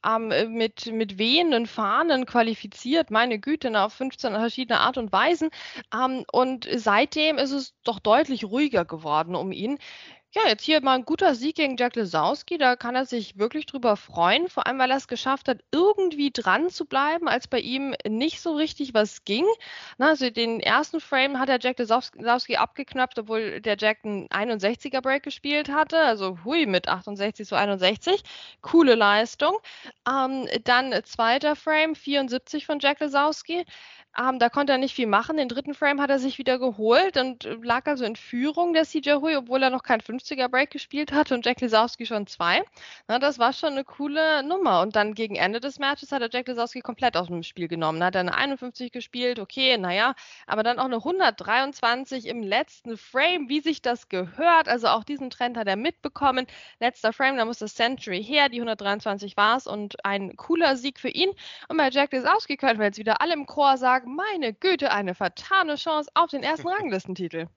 ähm, 0.06 0.28
mit, 0.54 0.88
mit 0.88 1.18
wehenden 1.18 1.68
Fahnen 1.68 2.26
qualifiziert, 2.26 3.12
meine 3.12 3.40
Güte, 3.40 3.70
ne, 3.70 3.84
auf 3.84 3.94
15 3.94 4.34
verschiedene 4.34 4.80
Art 4.80 4.98
und 4.98 5.12
Weisen. 5.12 5.50
Ähm, 5.94 6.26
und 6.32 6.68
seitdem 6.76 7.38
ist 7.38 7.52
es 7.52 7.74
doch 7.84 8.00
deutlich 8.00 8.46
ruhiger 8.46 8.86
geworden 8.86 9.36
um 9.36 9.52
ihn. 9.52 9.78
Ja, 10.34 10.44
jetzt 10.48 10.64
hier 10.64 10.80
mal 10.82 10.96
ein 10.96 11.04
guter 11.04 11.36
Sieg 11.36 11.58
gegen 11.58 11.76
Jack 11.76 11.98
Lesowski. 11.98 12.58
Da 12.58 12.78
kann 12.78 12.96
er 12.96 13.06
sich 13.06 13.38
wirklich 13.38 13.66
drüber 13.66 13.98
freuen, 13.98 14.48
vor 14.48 14.66
allem 14.66 14.80
weil 14.80 14.90
er 14.90 14.96
es 14.96 15.10
geschafft 15.10 15.50
hat, 15.50 15.60
irgendwie 15.74 16.32
dran 16.32 16.70
zu 16.70 16.86
bleiben, 16.86 17.28
als 17.28 17.50
bei 17.50 17.60
ihm 17.60 17.94
nicht 18.08 18.40
so 18.40 18.56
richtig 18.56 18.94
was 18.94 19.26
ging. 19.26 19.46
Na, 19.98 20.08
also 20.08 20.30
den 20.30 20.62
ersten 20.62 21.02
Frame 21.02 21.38
hat 21.38 21.50
der 21.50 21.60
Jack 21.60 21.80
Lesowski 21.80 22.56
abgeknöpft, 22.56 23.20
obwohl 23.20 23.60
der 23.60 23.76
Jack 23.78 24.06
einen 24.06 24.30
61er 24.30 25.02
Break 25.02 25.24
gespielt 25.24 25.68
hatte. 25.68 26.00
Also 26.00 26.38
hui 26.46 26.66
mit 26.66 26.88
68 26.88 27.46
zu 27.46 27.56
61. 27.58 28.24
Coole 28.62 28.96
Leistung. 28.96 29.58
Ähm, 30.10 30.48
dann 30.64 30.94
zweiter 31.04 31.58
Frame, 31.58 31.94
74 31.94 32.66
von 32.66 32.80
Jack 32.80 33.02
Lesowski. 33.02 33.66
Ähm, 34.20 34.40
da 34.40 34.50
konnte 34.50 34.74
er 34.74 34.78
nicht 34.78 34.94
viel 34.94 35.08
machen. 35.08 35.38
Den 35.38 35.48
dritten 35.48 35.74
Frame 35.74 36.02
hat 36.02 36.10
er 36.10 36.20
sich 36.20 36.38
wieder 36.38 36.60
geholt 36.60 37.16
und 37.18 37.44
lag 37.64 37.86
also 37.86 38.04
in 38.04 38.18
Führung 38.18 38.74
der 38.74 38.84
CJ 38.84 39.14
Hui, 39.22 39.36
obwohl 39.38 39.64
er 39.64 39.70
noch 39.70 39.84
kein 39.84 40.02
50er 40.22 40.48
Break 40.50 40.72
gespielt 40.72 41.12
hatte 41.12 41.34
und 41.34 41.46
Jack 41.46 41.62
Lisowski 41.62 42.06
schon 42.06 42.28
zwei. 42.28 42.62
Na, 43.08 43.20
das 43.20 43.40
war 43.40 43.54
schon 43.54 43.74
eine 43.74 43.84
coole 43.84 44.44
Nummer. 44.44 44.82
Und 44.82 44.96
dann 44.96 45.14
gegen 45.14 45.36
Ende 45.36 45.60
des 45.60 45.80
Matches 45.80 46.12
hat 46.12 46.22
er 46.22 46.30
Jack 46.32 46.48
Lisowski 46.48 46.82
komplett 46.82 47.18
aus 47.18 47.28
dem 47.28 47.44
Spiel 47.44 47.68
genommen. 47.68 48.04
Hat 48.04 48.16
er 48.16 48.22
eine 48.22 48.36
51 48.36 48.92
gespielt, 48.92 49.40
okay, 49.40 49.78
naja, 49.78 50.16
aber 50.48 50.64
dann 50.64 50.80
auch 50.80 50.86
eine 50.86 50.98
123 50.98 52.28
im 52.28 52.44
letzten 52.44 52.98
Frame, 52.98 53.50
wie 53.50 53.62
sich 53.62 53.82
das 53.82 54.10
gehört. 54.10 54.68
Also 54.68 54.88
auch 54.88 55.04
diesen 55.04 55.30
Trend 55.30 55.58
hat 55.58 55.68
er 55.68 55.76
mitbekommen. 55.76 56.46
Letzter 56.80 57.14
Frame, 57.14 57.38
da 57.38 57.46
muss 57.46 57.60
das 57.60 57.74
Century 57.76 58.24
her, 58.24 58.50
die 58.50 58.58
123 58.58 59.38
war 59.38 59.58
es 59.58 59.68
und 59.68 60.06
ein 60.06 60.36
cooler 60.36 60.76
Sieg 60.76 61.00
für 61.00 61.10
ihn. 61.10 61.32
Und 61.68 61.78
bei 61.78 61.90
Jack 61.90 62.12
Lisowski 62.12 62.58
können 62.58 62.80
wir 62.80 62.86
jetzt 62.88 63.00
wieder 63.00 63.22
alle 63.22 63.34
im 63.34 63.46
Chor 63.46 63.78
sagen, 63.78 64.16
meine 64.16 64.54
Güte, 64.54 64.92
eine 64.92 65.16
vertane 65.16 65.76
Chance 65.76 66.12
auf 66.14 66.30
den 66.30 66.44
ersten 66.44 66.68
Ranglistentitel. 66.68 67.48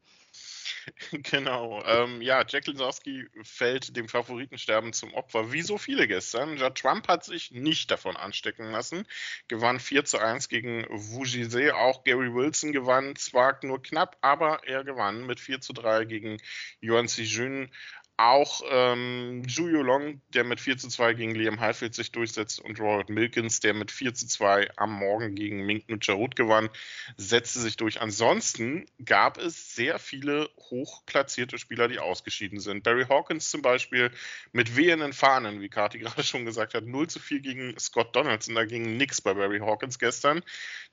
Genau. 1.12 1.82
Ähm, 1.86 2.20
ja, 2.22 2.44
Jack 2.46 2.66
Lisowski 2.66 3.26
fällt 3.42 3.96
dem 3.96 4.08
Favoritensterben 4.08 4.92
zum 4.92 5.14
Opfer, 5.14 5.52
wie 5.52 5.62
so 5.62 5.78
viele 5.78 6.06
gestern. 6.08 6.56
Ja, 6.56 6.70
Trump 6.70 7.08
hat 7.08 7.24
sich 7.24 7.50
nicht 7.50 7.90
davon 7.90 8.16
anstecken 8.16 8.70
lassen, 8.70 9.06
gewann 9.48 9.80
4 9.80 10.04
zu 10.04 10.18
1 10.18 10.48
gegen 10.48 10.86
Vujise. 10.90 11.74
Auch 11.74 12.04
Gary 12.04 12.32
Wilson 12.34 12.72
gewann, 12.72 13.16
zwar 13.16 13.58
nur 13.62 13.82
knapp, 13.82 14.16
aber 14.20 14.66
er 14.66 14.84
gewann 14.84 15.26
mit 15.26 15.40
4 15.40 15.60
zu 15.60 15.72
3 15.72 16.04
gegen 16.04 16.38
Yuan 16.80 17.08
Sijun. 17.08 17.70
Auch 18.16 18.62
ähm, 18.70 19.42
Juyo 19.48 19.82
Long, 19.82 20.20
der 20.28 20.44
mit 20.44 20.60
4 20.60 20.78
zu 20.78 20.88
2 20.88 21.14
gegen 21.14 21.34
Liam 21.34 21.58
Highfield 21.58 21.96
sich 21.96 22.12
durchsetzt 22.12 22.60
und 22.60 22.78
Robert 22.78 23.08
Milkins, 23.08 23.58
der 23.58 23.74
mit 23.74 23.90
4 23.90 24.14
zu 24.14 24.28
2 24.28 24.70
am 24.76 24.92
Morgen 24.92 25.34
gegen 25.34 25.66
Mink 25.66 25.88
Nucharut 25.88 26.36
gewann, 26.36 26.70
setzte 27.16 27.58
sich 27.58 27.76
durch. 27.76 28.00
Ansonsten 28.00 28.86
gab 29.04 29.38
es 29.38 29.74
sehr 29.74 29.98
viele 29.98 30.48
hochplatzierte 30.70 31.58
Spieler, 31.58 31.88
die 31.88 31.98
ausgeschieden 31.98 32.60
sind. 32.60 32.84
Barry 32.84 33.04
Hawkins 33.08 33.50
zum 33.50 33.62
Beispiel 33.62 34.12
mit 34.52 34.76
wehenden 34.76 35.12
Fahnen, 35.12 35.60
wie 35.60 35.68
Kati 35.68 35.98
gerade 36.00 36.22
schon 36.22 36.44
gesagt 36.44 36.74
hat, 36.74 36.84
0 36.84 37.08
zu 37.08 37.18
4 37.18 37.40
gegen 37.40 37.76
Scott 37.80 38.14
Donaldson, 38.14 38.54
da 38.54 38.64
ging 38.64 38.96
nichts 38.96 39.20
bei 39.22 39.34
Barry 39.34 39.58
Hawkins 39.58 39.98
gestern. 39.98 40.44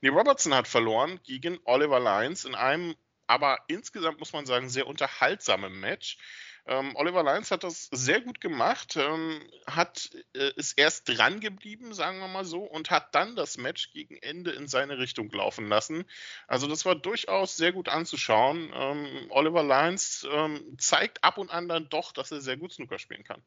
Neil 0.02 0.14
Robertson 0.14 0.56
hat 0.56 0.68
verloren 0.68 1.20
gegen 1.24 1.60
Oliver 1.66 2.00
Lyons 2.00 2.46
in 2.46 2.56
einem 2.56 2.96
aber 3.32 3.60
insgesamt 3.68 4.20
muss 4.20 4.34
man 4.34 4.46
sagen, 4.46 4.68
sehr 4.68 4.88
unterhaltsamen 4.88 5.80
Match. 5.80 6.18
Ähm, 6.66 6.96
Oliver 6.96 7.24
Lyons 7.24 7.52
hat 7.52 7.64
das 7.64 7.90
sehr 7.92 8.22
gut 8.22 8.40
gemacht, 8.42 8.96
ähm, 8.96 9.42
hat, 9.68 10.12
äh, 10.34 10.52
ist 10.56 10.78
erst 10.78 11.10
dran 11.10 11.40
geblieben, 11.40 11.94
sagen 11.94 12.20
wir 12.20 12.28
mal 12.28 12.46
so, 12.46 12.64
und 12.64 12.92
hat 12.92 13.16
dann 13.16 13.36
das 13.36 13.58
Match 13.58 13.92
gegen 13.94 14.16
Ende 14.18 14.52
in 14.52 14.68
seine 14.68 14.98
Richtung 14.98 15.30
laufen 15.32 15.68
lassen. 15.68 16.06
Also 16.48 16.68
das 16.68 16.86
war 16.86 16.96
durchaus 16.96 17.58
sehr 17.58 17.72
gut 17.72 17.90
anzuschauen. 17.90 18.72
Ähm, 18.74 19.28
Oliver 19.30 19.64
Lyons 19.64 20.28
ähm, 20.32 20.76
zeigt 20.78 21.24
ab 21.24 21.38
und 21.38 21.50
an 21.50 21.68
dann 21.68 21.90
doch, 21.90 22.12
dass 22.12 22.32
er 22.32 22.42
sehr 22.42 22.58
gut 22.58 22.74
Snooker 22.74 23.00
spielen 23.00 23.24
kann. 23.24 23.42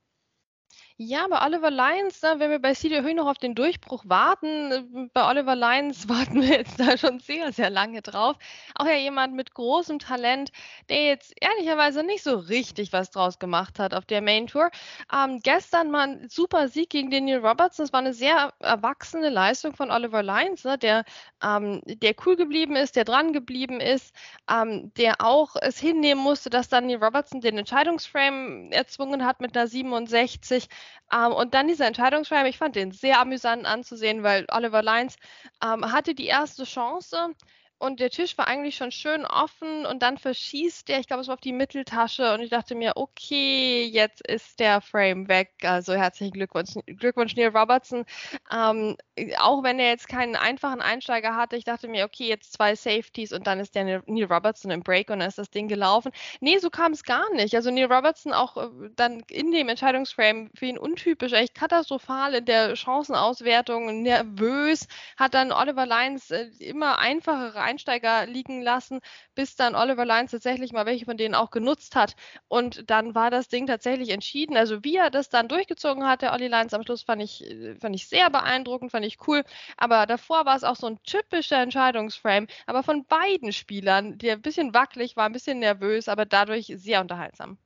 Ja, 0.97 1.27
bei 1.29 1.45
Oliver 1.45 1.73
Lyons, 1.73 2.23
ne, 2.23 2.37
wenn 2.39 2.51
wir 2.53 2.61
bei 2.61 2.73
CJ 2.73 3.01
Höhn 3.03 3.17
noch 3.17 3.27
auf 3.27 3.39
den 3.39 3.57
Durchbruch 3.57 4.05
warten, 4.07 4.71
äh, 4.71 5.09
bei 5.13 5.29
Oliver 5.29 5.57
Lyons 5.57 6.09
warten 6.09 6.41
wir 6.41 6.51
jetzt 6.59 6.79
da 6.79 6.97
schon 6.97 7.19
sehr, 7.19 7.53
sehr 7.53 7.69
lange 7.69 8.01
drauf. 8.01 8.37
Auch 8.77 8.87
ja 8.87 8.95
jemand 8.95 9.35
mit 9.35 9.55
großem 9.55 9.99
Talent, 9.99 10.53
der 10.89 11.05
jetzt 11.07 11.35
ehrlicherweise 11.41 12.05
nicht 12.05 12.23
so 12.23 12.37
richtig 12.37 12.93
was 12.93 13.11
draus 13.11 13.41
gemacht 13.41 13.81
hat 13.81 13.93
auf 13.93 14.05
der 14.05 14.23
Main 14.23 14.47
Tour. 14.47 14.71
Ähm, 15.13 15.41
gestern 15.43 15.91
mal 15.91 16.09
ein 16.11 16.29
super 16.29 16.69
Sieg 16.69 16.91
gegen 16.91 17.11
Daniel 17.11 17.39
Robertson. 17.45 17.85
Das 17.85 17.93
war 17.93 17.99
eine 18.01 18.15
sehr 18.15 18.53
erwachsene 18.61 19.31
Leistung 19.31 19.75
von 19.75 19.91
Oliver 19.91 20.23
Lyons, 20.23 20.63
ne, 20.63 20.79
der, 20.79 21.05
ähm, 21.43 21.81
der 21.87 22.15
cool 22.25 22.37
geblieben 22.37 22.77
ist, 22.77 22.95
der 22.95 23.05
dran 23.05 23.33
geblieben 23.33 23.81
ist, 23.81 24.15
ähm, 24.49 24.93
der 24.97 25.17
auch 25.23 25.57
es 25.61 25.77
hinnehmen 25.81 26.23
musste, 26.23 26.51
dass 26.51 26.69
Daniel 26.69 27.03
Robertson 27.03 27.41
den 27.41 27.59
Entscheidungsframe 27.59 28.71
erzwungen 28.71 29.27
hat 29.27 29.41
mit 29.41 29.57
einer 29.57 29.67
67. 29.67 30.69
Ähm, 31.13 31.33
und 31.33 31.55
dann 31.55 31.69
dieser 31.69 31.87
Entscheidungsschreiben, 31.87 32.47
ich 32.47 32.59
fand 32.59 32.77
den 32.77 32.93
sehr 32.93 33.21
amüsant 33.21 33.67
anzusehen, 33.67 34.23
weil 34.23 34.47
Oliver 34.51 34.83
Lyons 34.83 35.17
ähm, 35.63 35.93
hatte 35.93 36.15
die 36.15 36.27
erste 36.27 36.65
Chance 36.65 37.35
und 37.79 38.01
der 38.01 38.11
Tisch 38.11 38.39
war 38.39 38.47
eigentlich 38.47 38.77
schon 38.77 38.93
schön 38.93 39.27
offen 39.27 39.85
und 39.85 40.03
dann 40.03 40.17
verschießt 40.17 40.89
der, 40.89 41.01
ich 41.01 41.07
glaube, 41.07 41.23
es 41.23 41.29
war 41.29 41.35
auf 41.35 41.41
die 41.41 41.53
Mitteltasche 41.53 42.33
und 42.33 42.41
ich 42.41 42.51
dachte 42.51 42.75
mir, 42.75 42.93
okay, 42.97 43.85
jetzt 43.85 44.27
ist 44.27 44.59
der 44.61 44.81
Frame 44.81 45.29
weg. 45.29 45.53
Also 45.63 45.93
herzlichen 45.93 46.33
Glückwunsch, 46.33 46.73
Glückwunsch 46.87 47.37
Neil 47.37 47.55
Robertson. 47.55 48.05
Ähm, 48.51 48.97
auch 49.39 49.63
wenn 49.63 49.79
er 49.79 49.89
jetzt 49.91 50.09
keinen 50.09 50.35
einfachen 50.35 50.81
Einsteiger 50.81 51.37
hatte, 51.37 51.57
ich 51.57 51.65
dachte 51.65 51.87
mir, 51.87 52.05
okay, 52.05 52.27
jetzt 52.27 52.53
zwei 52.53 52.75
Safeties 52.75 53.33
und 53.33 53.47
dann 53.47 53.61
ist 53.61 53.75
der 53.75 53.85
Neil 54.07 54.25
Robertson 54.25 54.73
im 54.73 54.83
Break 54.83 55.11
und 55.11 55.21
dann 55.21 55.29
ist 55.29 55.39
das 55.39 55.51
Ding 55.51 55.69
gelaufen. 55.69 56.11
Nee, 56.41 56.59
so 56.59 56.69
kam 56.69 56.93
es 56.93 57.05
gar 57.05 57.33
nicht. 57.35 57.55
Also 57.55 57.71
Neil 57.71 57.93
Robertson 57.93 58.33
auch 58.33 58.57
äh, 58.57 58.91
dann 58.97 59.21
in 59.31 59.53
dem 59.53 59.69
Entscheidungsframe 59.69 60.51
für 60.55 60.67
ihn 60.67 60.79
untypisch, 60.79 61.33
echt 61.33 61.55
katastrophal 61.55 62.35
in 62.35 62.45
der 62.45 62.75
Chancenauswertung, 62.75 64.03
nervös, 64.03 64.89
hat 65.17 65.35
dann 65.35 65.53
Oliver 65.53 65.87
Lyons 65.87 66.33
äh, 66.33 66.47
immer 66.59 66.99
einfachere 66.99 67.61
Einsteiger 67.61 68.27
liegen 68.27 68.63
lassen, 68.63 69.01
bis 69.37 69.55
dann 69.55 69.77
Oliver 69.77 70.05
Lyons 70.05 70.33
tatsächlich 70.33 70.73
mal 70.73 70.87
welche 70.87 71.05
von 71.05 71.17
denen 71.17 71.37
auch 71.37 71.51
genutzt 71.51 71.95
hat. 71.95 72.17
Und 72.49 72.91
dann 72.91 73.15
war 73.15 73.31
das 73.31 73.47
Ding 73.49 73.69
tatsächlich 73.69 74.11
entschieden. 74.11 74.57
Also 74.57 74.83
wie 74.83 74.97
er 74.97 75.11
das 75.11 75.29
dann 75.29 75.47
durchgezogen 75.49 76.05
hat, 76.05 76.23
der 76.23 76.33
Olli 76.33 76.49
Lyons 76.49 76.75
am 76.75 76.83
Schluss, 76.83 77.03
fand 77.03 77.23
ich, 77.23 77.49
äh, 77.49 77.77
fand 77.77 77.95
ich 77.95 78.09
sehr 78.09 78.29
beeindruckend, 78.31 78.91
fand 78.91 79.04
ich 79.07 79.19
cool. 79.27 79.45
Aber 79.77 80.07
davor 80.07 80.45
war 80.47 80.57
es 80.57 80.65
auch 80.65 80.77
so 80.77 80.87
ein 80.87 81.03
typischer 81.05 81.61
Entscheidungsframe, 81.63 82.47
aber 82.67 82.83
von 82.83 83.05
beiden 83.07 83.53
Spielern, 83.53 84.19
der 84.19 84.35
ein 84.35 84.43
bisschen 84.43 84.75
wackelig 84.75 85.17
war, 85.17 85.27
ein 85.27 85.33
bisschen 85.33 85.59
nervös, 85.61 86.09
aber 86.09 86.27
dadurch 86.27 86.73
sehr 86.77 87.01
unterhaltsam. 87.01 87.59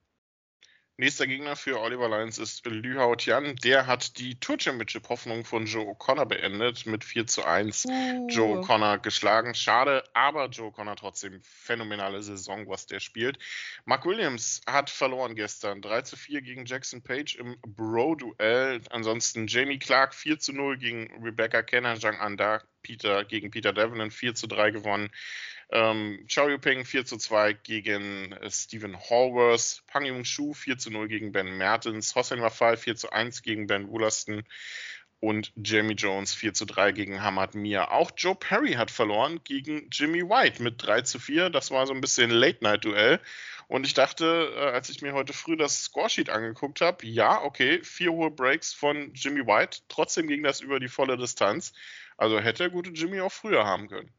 Nächster 0.99 1.27
Gegner 1.27 1.55
für 1.55 1.79
Oliver 1.79 2.09
Lyons 2.09 2.37
ist 2.39 2.65
Lü 2.65 2.97
Hao 2.97 3.15
Tian. 3.15 3.55
Der 3.63 3.87
hat 3.87 4.17
die 4.17 4.37
Tour 4.37 4.59
Championship 4.59 5.07
Hoffnung 5.07 5.45
von 5.45 5.65
Joe 5.65 5.85
O'Connor 5.85 6.25
beendet 6.25 6.85
mit 6.85 7.05
4 7.05 7.25
zu 7.25 7.45
1. 7.45 7.85
Uh. 7.85 8.27
Joe 8.27 8.59
O'Connor 8.59 8.97
geschlagen. 8.97 9.55
Schade, 9.55 10.03
aber 10.13 10.47
Joe 10.47 10.71
O'Connor 10.71 10.97
trotzdem 10.97 11.39
phänomenale 11.41 12.21
Saison, 12.21 12.67
was 12.67 12.85
der 12.85 12.99
spielt. 12.99 13.39
Mark 13.85 14.05
Williams 14.05 14.59
hat 14.67 14.89
verloren 14.89 15.35
gestern. 15.35 15.81
3 15.81 16.01
zu 16.01 16.17
4 16.17 16.41
gegen 16.41 16.65
Jackson 16.65 17.01
Page 17.01 17.35
im 17.35 17.55
Bro-Duell. 17.61 18.81
Ansonsten 18.89 19.47
Jamie 19.47 19.79
Clark 19.79 20.13
4 20.13 20.39
zu 20.39 20.51
0 20.51 20.79
gegen 20.79 21.23
Rebecca 21.23 21.61
Kenner. 21.61 21.97
Zhang 21.97 22.19
Anda 22.19 22.61
Peter, 22.81 23.23
gegen 23.23 23.51
Peter 23.51 23.71
Devlin 23.71 24.11
4 24.11 24.35
zu 24.35 24.47
3 24.47 24.71
gewonnen. 24.71 25.09
Ähm, 25.71 26.25
Yuping 26.27 26.83
4 26.83 27.05
zu 27.05 27.17
2 27.17 27.53
gegen 27.53 28.31
äh, 28.33 28.49
Stephen 28.49 28.97
Hallworth. 28.97 29.83
Pang 29.87 30.05
Yung 30.05 30.25
Shu 30.25 30.53
4 30.53 30.77
zu 30.79 30.89
0 30.89 31.07
gegen 31.07 31.31
Ben 31.31 31.57
Mertens. 31.57 32.15
Hossein 32.15 32.41
Wafal 32.41 32.75
4 32.77 32.95
zu 32.95 33.11
1 33.11 33.43
gegen 33.43 33.67
Ben 33.67 33.89
Wollaston. 33.89 34.43
Und 35.19 35.51
Jamie 35.57 35.95
Jones 35.95 36.33
4 36.33 36.53
zu 36.53 36.65
3 36.65 36.93
gegen 36.93 37.21
Hamad 37.21 37.53
Mia. 37.53 37.91
Auch 37.91 38.11
Joe 38.15 38.35
Perry 38.35 38.73
hat 38.73 38.89
verloren 38.89 39.41
gegen 39.43 39.89
Jimmy 39.91 40.23
White 40.23 40.63
mit 40.63 40.81
3 40.81 41.01
zu 41.01 41.19
4. 41.19 41.49
Das 41.49 41.71
war 41.71 41.85
so 41.85 41.93
ein 41.93 42.01
bisschen 42.01 42.31
Late-Night-Duell. 42.31 43.19
Und 43.67 43.85
ich 43.85 43.93
dachte, 43.93 44.51
äh, 44.55 44.71
als 44.71 44.89
ich 44.89 45.03
mir 45.03 45.13
heute 45.13 45.33
früh 45.33 45.55
das 45.55 45.83
Scoresheet 45.83 46.31
angeguckt 46.31 46.81
habe, 46.81 47.05
ja, 47.05 47.43
okay, 47.43 47.83
vier 47.83 48.11
hohe 48.11 48.31
Breaks 48.31 48.73
von 48.73 49.13
Jimmy 49.13 49.45
White. 49.45 49.81
Trotzdem 49.89 50.27
ging 50.27 50.41
das 50.41 50.61
über 50.61 50.79
die 50.79 50.87
volle 50.87 51.17
Distanz. 51.17 51.73
Also 52.17 52.39
hätte 52.39 52.63
der 52.63 52.71
gute 52.71 52.89
Jimmy 52.89 53.21
auch 53.21 53.31
früher 53.31 53.65
haben 53.65 53.87
können. 53.87 54.11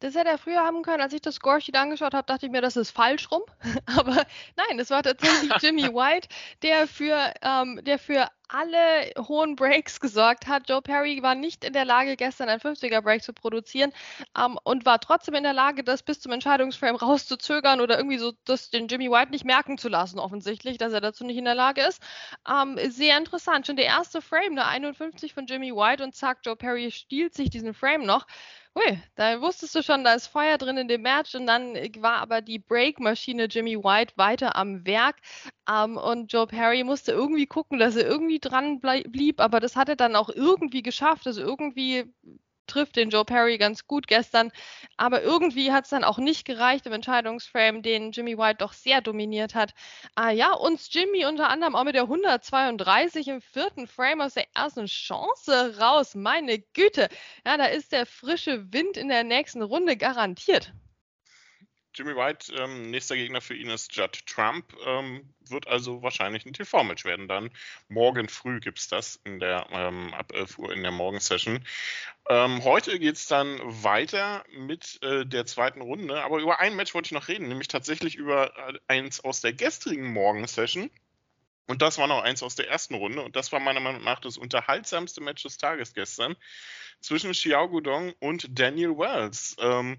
Das 0.00 0.14
hätte 0.14 0.28
er 0.28 0.38
früher 0.38 0.60
haben 0.60 0.82
können. 0.82 1.00
Als 1.00 1.12
ich 1.12 1.20
das 1.20 1.36
Scoresheet 1.36 1.76
angeschaut 1.76 2.14
habe, 2.14 2.26
dachte 2.26 2.46
ich 2.46 2.52
mir, 2.52 2.60
das 2.60 2.76
ist 2.76 2.90
falsch 2.90 3.30
rum. 3.30 3.42
Aber 3.96 4.24
nein, 4.56 4.78
es 4.78 4.90
war 4.90 5.02
tatsächlich 5.02 5.50
Jimmy 5.62 5.84
White, 5.84 6.28
der 6.62 6.86
für, 6.86 7.32
ähm, 7.42 7.80
der 7.84 7.98
für 7.98 8.28
alle 8.48 9.10
hohen 9.26 9.56
Breaks 9.56 10.00
gesorgt 10.00 10.46
hat. 10.46 10.68
Joe 10.68 10.82
Perry 10.82 11.22
war 11.22 11.34
nicht 11.34 11.64
in 11.64 11.72
der 11.72 11.84
Lage, 11.84 12.16
gestern 12.16 12.48
ein 12.48 12.60
50er 12.60 13.00
Break 13.00 13.22
zu 13.22 13.32
produzieren 13.32 13.92
ähm, 14.38 14.58
und 14.62 14.86
war 14.86 15.00
trotzdem 15.00 15.34
in 15.34 15.42
der 15.42 15.52
Lage, 15.52 15.82
das 15.82 16.02
bis 16.02 16.20
zum 16.20 16.32
Entscheidungsframe 16.32 16.96
rauszuzögern 16.96 17.80
oder 17.80 17.96
irgendwie 17.96 18.18
so 18.18 18.32
das 18.44 18.70
den 18.70 18.88
Jimmy 18.88 19.10
White 19.10 19.30
nicht 19.30 19.44
merken 19.44 19.78
zu 19.78 19.88
lassen, 19.88 20.18
offensichtlich, 20.18 20.78
dass 20.78 20.92
er 20.92 21.00
dazu 21.00 21.24
nicht 21.24 21.38
in 21.38 21.44
der 21.44 21.54
Lage 21.54 21.82
ist. 21.82 22.00
Ähm, 22.48 22.78
sehr 22.90 23.18
interessant. 23.18 23.66
Schon 23.66 23.76
der 23.76 23.86
erste 23.86 24.22
Frame, 24.22 24.54
der 24.54 24.68
51 24.68 25.34
von 25.34 25.46
Jimmy 25.46 25.72
White 25.72 26.04
und 26.04 26.14
zack, 26.14 26.38
Joe 26.44 26.56
Perry 26.56 26.90
stiehlt 26.90 27.34
sich 27.34 27.50
diesen 27.50 27.74
Frame 27.74 28.04
noch. 28.04 28.26
Hui, 28.76 28.98
da 29.14 29.40
wusstest 29.40 29.74
du 29.74 29.82
schon, 29.82 30.04
da 30.04 30.12
ist 30.14 30.26
Feuer 30.26 30.58
drin 30.58 30.76
in 30.76 30.86
dem 30.86 31.00
Match 31.00 31.34
und 31.34 31.46
dann 31.46 31.74
war 32.02 32.18
aber 32.18 32.42
die 32.42 32.58
Break-Maschine 32.58 33.46
Jimmy 33.46 33.76
White 33.78 34.12
weiter 34.16 34.54
am 34.54 34.84
Werk 34.86 35.16
ähm, 35.68 35.96
und 35.96 36.30
Joe 36.30 36.46
Perry 36.46 36.84
musste 36.84 37.12
irgendwie 37.12 37.46
gucken, 37.46 37.78
dass 37.78 37.96
er 37.96 38.06
irgendwie 38.06 38.38
dran 38.38 38.80
blieb, 38.80 39.40
aber 39.40 39.60
das 39.60 39.76
hat 39.76 39.88
er 39.88 39.96
dann 39.96 40.14
auch 40.14 40.28
irgendwie 40.28 40.82
geschafft. 40.82 41.26
Also 41.26 41.40
irgendwie 41.40 42.04
trifft 42.66 42.96
den 42.96 43.10
Joe 43.10 43.24
Perry 43.24 43.58
ganz 43.58 43.86
gut 43.86 44.06
gestern. 44.06 44.52
Aber 44.96 45.22
irgendwie 45.22 45.72
hat 45.72 45.84
es 45.84 45.90
dann 45.90 46.04
auch 46.04 46.18
nicht 46.18 46.44
gereicht 46.44 46.86
im 46.86 46.92
Entscheidungsframe, 46.92 47.82
den 47.82 48.12
Jimmy 48.12 48.36
White 48.38 48.58
doch 48.58 48.72
sehr 48.72 49.00
dominiert 49.00 49.54
hat. 49.54 49.72
Ah 50.14 50.30
ja, 50.30 50.52
uns 50.52 50.92
Jimmy 50.92 51.26
unter 51.26 51.48
anderem 51.48 51.74
auch 51.76 51.84
mit 51.84 51.94
der 51.94 52.02
132 52.02 53.28
im 53.28 53.40
vierten 53.40 53.86
Frame 53.86 54.22
aus 54.22 54.34
der 54.34 54.46
ersten 54.54 54.86
Chance 54.86 55.78
raus. 55.78 56.14
Meine 56.14 56.58
Güte. 56.58 57.08
Ja, 57.44 57.56
da 57.56 57.66
ist 57.66 57.92
der 57.92 58.06
frische 58.06 58.72
Wind 58.72 58.96
in 58.96 59.08
der 59.08 59.24
nächsten 59.24 59.62
Runde 59.62 59.96
garantiert. 59.96 60.72
Jimmy 61.96 62.14
White, 62.14 62.54
ähm, 62.54 62.90
nächster 62.90 63.16
Gegner 63.16 63.40
für 63.40 63.54
ihn 63.54 63.70
ist 63.70 63.96
Judd 63.96 64.26
Trump, 64.26 64.76
ähm, 64.84 65.32
wird 65.48 65.66
also 65.66 66.02
wahrscheinlich 66.02 66.44
ein 66.44 66.52
TV-Match 66.52 67.06
werden 67.06 67.26
dann. 67.26 67.50
Morgen 67.88 68.28
früh 68.28 68.60
gibt 68.60 68.78
es 68.78 68.88
das 68.88 69.18
in 69.24 69.40
der, 69.40 69.66
ähm, 69.70 70.12
ab 70.12 70.32
11 70.34 70.58
Uhr 70.58 70.72
in 70.74 70.82
der 70.82 70.92
Morgensession. 70.92 71.64
Ähm, 72.28 72.62
heute 72.64 72.98
geht 72.98 73.16
es 73.16 73.26
dann 73.28 73.58
weiter 73.62 74.44
mit 74.50 75.02
äh, 75.02 75.24
der 75.24 75.46
zweiten 75.46 75.80
Runde, 75.80 76.22
aber 76.22 76.38
über 76.40 76.60
ein 76.60 76.76
Match 76.76 76.92
wollte 76.92 77.06
ich 77.06 77.12
noch 77.12 77.28
reden, 77.28 77.48
nämlich 77.48 77.68
tatsächlich 77.68 78.16
über 78.16 78.54
äh, 78.68 78.78
eins 78.88 79.20
aus 79.24 79.40
der 79.40 79.54
gestrigen 79.54 80.12
Morgensession. 80.12 80.90
Und 81.66 81.80
das 81.80 81.96
war 81.96 82.08
noch 82.08 82.22
eins 82.22 82.42
aus 82.42 82.56
der 82.56 82.68
ersten 82.68 82.94
Runde 82.94 83.22
und 83.22 83.36
das 83.36 83.52
war 83.52 83.58
meiner 83.58 83.80
Meinung 83.80 84.04
nach 84.04 84.20
das 84.20 84.36
unterhaltsamste 84.36 85.22
Match 85.22 85.42
des 85.42 85.56
Tages 85.56 85.94
gestern 85.94 86.36
zwischen 87.00 87.32
Xiao 87.32 87.68
Gudong 87.68 88.12
und 88.20 88.46
Daniel 88.50 88.98
Wells. 88.98 89.56
Ähm, 89.58 89.98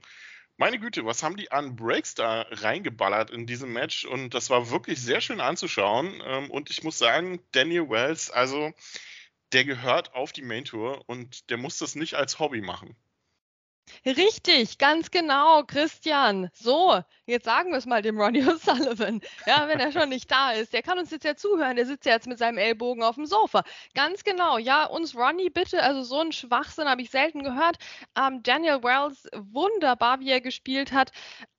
Meine 0.59 0.79
Güte, 0.79 1.05
was 1.05 1.21
haben 1.21 1.37
die 1.37 1.51
an 1.51 1.75
Breaks 1.75 2.15
da 2.15 2.41
reingeballert 2.49 3.29
in 3.29 3.45
diesem 3.45 3.73
Match? 3.73 4.05
Und 4.05 4.33
das 4.33 4.49
war 4.49 4.71
wirklich 4.71 4.99
sehr 4.99 5.21
schön 5.21 5.39
anzuschauen. 5.39 6.21
Ähm, 6.25 6.49
und 6.49 6.71
ich 6.71 6.83
muss 6.83 6.97
sagen, 6.97 7.39
Daniel 7.51 7.89
Wells, 7.89 8.31
also 8.31 8.73
der 9.51 9.65
gehört 9.65 10.15
auf 10.15 10.33
die 10.33 10.41
Main 10.41 10.65
Tour 10.65 11.03
und 11.07 11.51
der 11.51 11.57
muss 11.57 11.77
das 11.77 11.93
nicht 11.93 12.15
als 12.15 12.39
Hobby 12.39 12.61
machen. 12.61 12.95
Richtig, 14.06 14.77
ganz 14.77 15.12
genau, 15.12 15.63
Christian. 15.63 16.50
So, 16.53 17.01
jetzt 17.25 17.46
sagen 17.46 17.72
wir 17.72 17.77
es 17.77 17.86
mal 17.86 18.01
dem 18.01 18.20
Ronnie 18.20 18.44
O'Sullivan. 18.48 19.22
Ja, 19.46 19.67
wenn 19.67 19.79
er 19.79 19.91
schon 19.91 20.10
nicht 20.10 20.29
da 20.32 20.51
ist. 20.51 20.74
Der 20.74 20.82
kann 20.82 21.00
uns 21.00 21.12
jetzt 21.12 21.25
ja 21.25 21.36
zuhören. 21.36 21.75
Der 21.75 21.86
sitzt 21.86 22.06
ja 22.06 22.13
jetzt 22.13 22.27
mit 22.27 22.38
seinem 22.38 22.58
Ellbogen 22.58 23.03
auf 23.03 23.15
dem 23.15 23.25
Sofa. 23.25 23.63
Ganz 23.96 24.24
genau. 24.24 24.58
Ja, 24.58 24.86
uns 24.86 25.15
Ronnie 25.15 25.50
bitte. 25.50 25.82
Also 25.82 26.03
so 26.03 26.20
einen 26.20 26.32
Schwachsinn 26.32 26.89
habe 26.89 27.01
ich 27.01 27.10
selten 27.10 27.44
gehört. 27.44 27.77
Ähm, 28.17 28.44
Daniel 28.44 28.84
Wells, 28.84 29.27
wunderbar, 29.36 30.20
wie 30.20 30.32
er 30.32 30.41
gespielt 30.41 30.91
hat. 30.91 31.12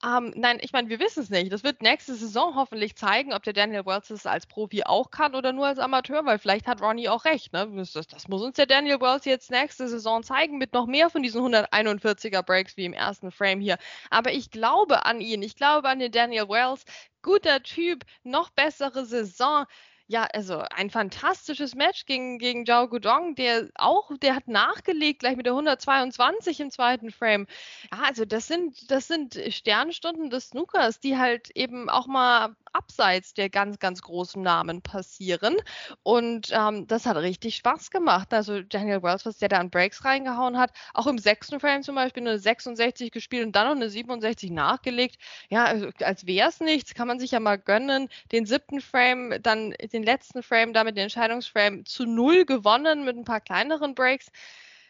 Ähm, 0.04 0.32
nein, 0.36 0.58
ich 0.60 0.72
meine, 0.72 0.88
wir 0.88 1.00
wissen 1.00 1.22
es 1.22 1.30
nicht. 1.30 1.52
Das 1.52 1.64
wird 1.64 1.82
nächste 1.82 2.14
Saison 2.14 2.54
hoffentlich 2.54 2.96
zeigen, 2.96 3.32
ob 3.32 3.42
der 3.42 3.52
Daniel 3.52 3.86
Wells 3.86 4.10
es 4.10 4.26
als 4.26 4.46
Profi 4.46 4.84
auch 4.84 5.10
kann 5.10 5.34
oder 5.34 5.52
nur 5.52 5.66
als 5.66 5.78
Amateur, 5.78 6.24
weil 6.24 6.38
vielleicht 6.38 6.66
hat 6.66 6.82
Ronnie 6.82 7.08
auch 7.08 7.24
recht. 7.24 7.52
Ne? 7.52 7.68
Das, 7.74 8.06
das 8.06 8.28
muss 8.28 8.42
uns 8.42 8.56
der 8.56 8.66
Daniel 8.66 9.00
Wells 9.00 9.24
jetzt 9.24 9.50
nächste 9.50 9.88
Saison 9.88 10.22
zeigen 10.22 10.58
mit 10.58 10.72
noch 10.72 10.86
mehr 10.86 11.10
von 11.10 11.22
diesen 11.22 11.38
141 11.38 12.17
40er 12.18 12.42
Breaks 12.42 12.76
wie 12.76 12.84
im 12.84 12.92
ersten 12.92 13.30
Frame 13.30 13.60
hier. 13.60 13.78
Aber 14.10 14.32
ich 14.32 14.50
glaube 14.50 15.06
an 15.06 15.20
ihn. 15.20 15.42
Ich 15.42 15.56
glaube 15.56 15.88
an 15.88 15.98
den 15.98 16.12
Daniel 16.12 16.48
Wells. 16.48 16.84
Guter 17.22 17.62
Typ, 17.62 18.04
noch 18.22 18.50
bessere 18.50 19.04
Saison 19.04 19.66
ja, 20.10 20.26
also 20.32 20.64
ein 20.74 20.88
fantastisches 20.88 21.74
Match 21.74 22.06
gegen, 22.06 22.38
gegen 22.38 22.64
Zhao 22.64 22.88
Gudong, 22.88 23.34
der 23.34 23.68
auch, 23.74 24.10
der 24.22 24.34
hat 24.34 24.48
nachgelegt, 24.48 25.20
gleich 25.20 25.36
mit 25.36 25.44
der 25.44 25.52
122 25.52 26.60
im 26.60 26.70
zweiten 26.70 27.10
Frame. 27.10 27.46
Ja, 27.92 28.04
also 28.04 28.24
das 28.24 28.46
sind, 28.46 28.90
das 28.90 29.06
sind 29.06 29.38
Sternstunden 29.50 30.30
des 30.30 30.48
Snookers, 30.48 30.98
die 31.00 31.18
halt 31.18 31.50
eben 31.50 31.90
auch 31.90 32.06
mal 32.06 32.56
abseits 32.72 33.34
der 33.34 33.50
ganz, 33.50 33.78
ganz 33.78 34.02
großen 34.02 34.42
Namen 34.42 34.82
passieren. 34.82 35.56
Und 36.02 36.50
ähm, 36.52 36.86
das 36.86 37.06
hat 37.06 37.16
richtig 37.16 37.56
Spaß 37.56 37.90
gemacht. 37.90 38.32
Also 38.32 38.62
Daniel 38.62 39.02
Wells, 39.02 39.26
was 39.26 39.38
der 39.38 39.48
da 39.48 39.58
an 39.58 39.70
Breaks 39.70 40.04
reingehauen 40.04 40.58
hat, 40.58 40.72
auch 40.94 41.06
im 41.06 41.18
sechsten 41.18 41.60
Frame 41.60 41.82
zum 41.82 41.94
Beispiel 41.94 42.22
eine 42.22 42.38
66 42.38 43.10
gespielt 43.10 43.46
und 43.46 43.56
dann 43.56 43.66
noch 43.66 43.76
eine 43.76 43.90
67 43.90 44.50
nachgelegt. 44.50 45.16
Ja, 45.50 45.64
also, 45.64 45.90
als 46.00 46.26
wäre 46.26 46.48
es 46.48 46.60
nichts, 46.60 46.94
kann 46.94 47.08
man 47.08 47.18
sich 47.20 47.32
ja 47.32 47.40
mal 47.40 47.58
gönnen. 47.58 48.08
Den 48.32 48.46
siebten 48.46 48.80
Frame, 48.80 49.42
dann 49.42 49.72
den 49.92 50.02
letzten 50.02 50.42
Frame, 50.42 50.72
damit 50.72 50.96
den 50.96 51.04
Entscheidungsframe 51.04 51.84
zu 51.84 52.06
null 52.06 52.44
gewonnen 52.44 53.04
mit 53.04 53.16
ein 53.16 53.24
paar 53.24 53.40
kleineren 53.40 53.94
Breaks. 53.94 54.26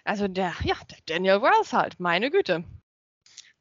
Also 0.04 0.26
der, 0.28 0.54
ja, 0.64 0.76
der 0.90 0.98
Daniel 1.06 1.42
Wells 1.42 1.72
halt, 1.72 2.00
meine 2.00 2.30
Güte. 2.30 2.64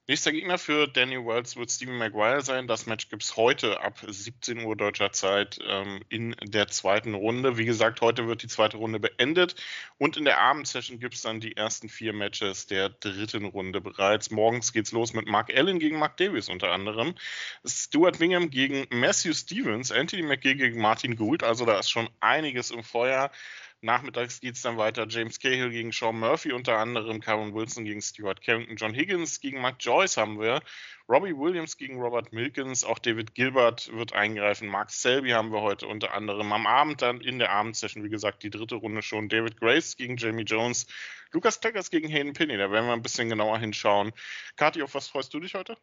Nächster 0.10 0.32
Gegner 0.32 0.58
für 0.58 0.88
Danny 0.88 1.18
Wells 1.18 1.58
wird 1.58 1.70
Stephen 1.70 1.98
Maguire 1.98 2.42
sein. 2.42 2.66
Das 2.66 2.86
Match 2.86 3.10
gibt 3.10 3.24
es 3.24 3.36
heute 3.36 3.82
ab 3.82 4.00
17 4.08 4.64
Uhr 4.64 4.78
deutscher 4.78 5.12
Zeit 5.12 5.60
ähm, 5.68 6.02
in 6.08 6.34
der 6.44 6.70
zweiten 6.70 7.14
Runde. 7.14 7.58
Wie 7.58 7.66
gesagt, 7.66 8.00
heute 8.00 8.26
wird 8.26 8.42
die 8.42 8.48
zweite 8.48 8.78
Runde 8.78 9.02
beendet 9.02 9.58
und 9.98 10.16
in 10.16 10.24
der 10.24 10.40
Abendsession 10.40 11.02
gibt 11.02 11.16
es 11.16 11.24
dann 11.24 11.42
die 11.42 11.58
ersten 11.58 11.90
vier 11.90 12.14
Matches 12.14 12.68
der 12.68 12.88
dritten 12.88 13.44
Runde 13.44 13.82
bereits. 13.82 14.32
Morgens 14.32 14.72
geht's 14.72 14.94
los 14.94 15.12
mit 15.12 15.28
Mark 15.28 15.54
Allen 15.54 15.78
gegen 15.78 16.00
Mark 16.00 16.16
Davis 16.16 16.48
unter 16.48 16.72
anderem. 16.72 17.14
Stuart 17.66 18.22
Wingham 18.22 18.50
gegen 18.50 18.88
Matthew 18.90 19.34
Stevens, 19.34 19.92
Anthony 19.92 20.22
McGee 20.22 20.56
gegen 20.56 20.80
Martin 20.80 21.18
Gould. 21.18 21.44
Also 21.44 21.66
da 21.66 21.80
ist 21.80 21.90
schon 21.90 22.08
einiges 22.22 22.72
im 22.72 22.82
Feuer. 22.82 23.30
Nachmittags 23.82 24.40
geht 24.40 24.56
es 24.56 24.64
dann 24.64 24.78
weiter. 24.78 25.06
James 25.08 25.40
Cahill 25.40 25.70
gegen 25.70 25.92
Sean 25.92 26.20
Murphy 26.20 26.52
unter 26.52 26.80
anderem, 26.80 27.22
Karen 27.22 27.54
Wilson 27.54 27.86
gegen 27.86 28.02
Stuart 28.02 28.42
Carrington, 28.42 28.76
John 28.76 28.94
Higgins 28.96 29.40
gegen 29.40 29.62
Mark 29.62 29.76
Joyce 29.80 30.18
haben 30.18 30.40
wir, 30.40 30.62
Robbie 31.08 31.38
Williams 31.38 31.78
gegen 31.78 32.02
Robert 32.02 32.34
Milkins, 32.34 32.84
auch 32.84 32.98
David 32.98 33.36
Gilbert 33.36 33.92
wird 33.94 34.14
eingreifen, 34.14 34.68
Mark 34.68 34.90
Selby 34.90 35.30
haben 35.30 35.52
wir 35.52 35.62
heute 35.62 35.88
unter 35.88 36.14
anderem. 36.14 36.52
Am 36.52 36.66
Abend 36.66 37.04
dann 37.04 37.22
in 37.22 37.38
der 37.38 37.52
Abendsession, 37.52 38.04
wie 38.04 38.10
gesagt, 38.10 38.42
die 38.42 38.50
dritte 38.50 38.76
Runde 38.76 39.04
schon. 39.04 39.30
David 39.30 39.60
Grace 39.60 39.96
gegen 39.96 40.18
Jamie 40.18 40.44
Jones, 40.44 40.88
Lucas 41.32 41.60
Teckers 41.60 41.92
gegen 41.92 42.10
Hayden 42.10 42.34
Pinney, 42.34 42.58
da 42.58 42.72
werden 42.72 42.88
wir 42.88 42.94
ein 42.94 43.04
bisschen 43.04 43.30
genauer 43.30 43.60
hinschauen. 43.60 44.12
Kathi, 44.56 44.82
auf 44.82 44.96
was 44.96 45.08
freust 45.08 45.34
du 45.36 45.40
dich 45.40 45.54
heute? 45.54 45.78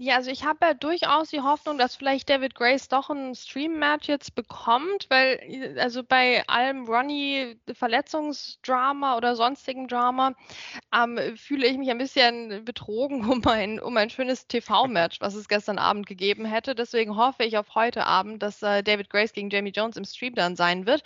Ja, 0.00 0.14
also 0.16 0.30
ich 0.30 0.44
habe 0.44 0.64
ja 0.64 0.74
durchaus 0.74 1.30
die 1.30 1.40
Hoffnung, 1.40 1.76
dass 1.76 1.96
vielleicht 1.96 2.30
David 2.30 2.54
Grace 2.54 2.86
doch 2.86 3.10
ein 3.10 3.34
Stream-Match 3.34 4.06
jetzt 4.06 4.36
bekommt, 4.36 5.06
weil 5.08 5.76
also 5.78 6.04
bei 6.04 6.46
allem 6.46 6.86
Ronnie-Verletzungsdrama 6.86 9.16
oder 9.16 9.34
sonstigem 9.34 9.88
Drama 9.88 10.34
ähm, 10.94 11.18
fühle 11.36 11.66
ich 11.66 11.76
mich 11.78 11.90
ein 11.90 11.98
bisschen 11.98 12.64
betrogen 12.64 13.24
um 13.30 13.44
ein, 13.46 13.80
um 13.80 13.96
ein 13.96 14.10
schönes 14.10 14.46
TV-Match, 14.46 15.20
was 15.20 15.34
es 15.34 15.48
gestern 15.48 15.78
Abend 15.78 16.06
gegeben 16.06 16.44
hätte. 16.44 16.76
Deswegen 16.76 17.16
hoffe 17.16 17.42
ich 17.42 17.58
auf 17.58 17.74
heute 17.74 18.06
Abend, 18.06 18.40
dass 18.42 18.62
äh, 18.62 18.84
David 18.84 19.10
Grace 19.10 19.32
gegen 19.32 19.50
Jamie 19.50 19.72
Jones 19.74 19.96
im 19.96 20.04
Stream 20.04 20.36
dann 20.36 20.54
sein 20.54 20.86
wird. 20.86 21.02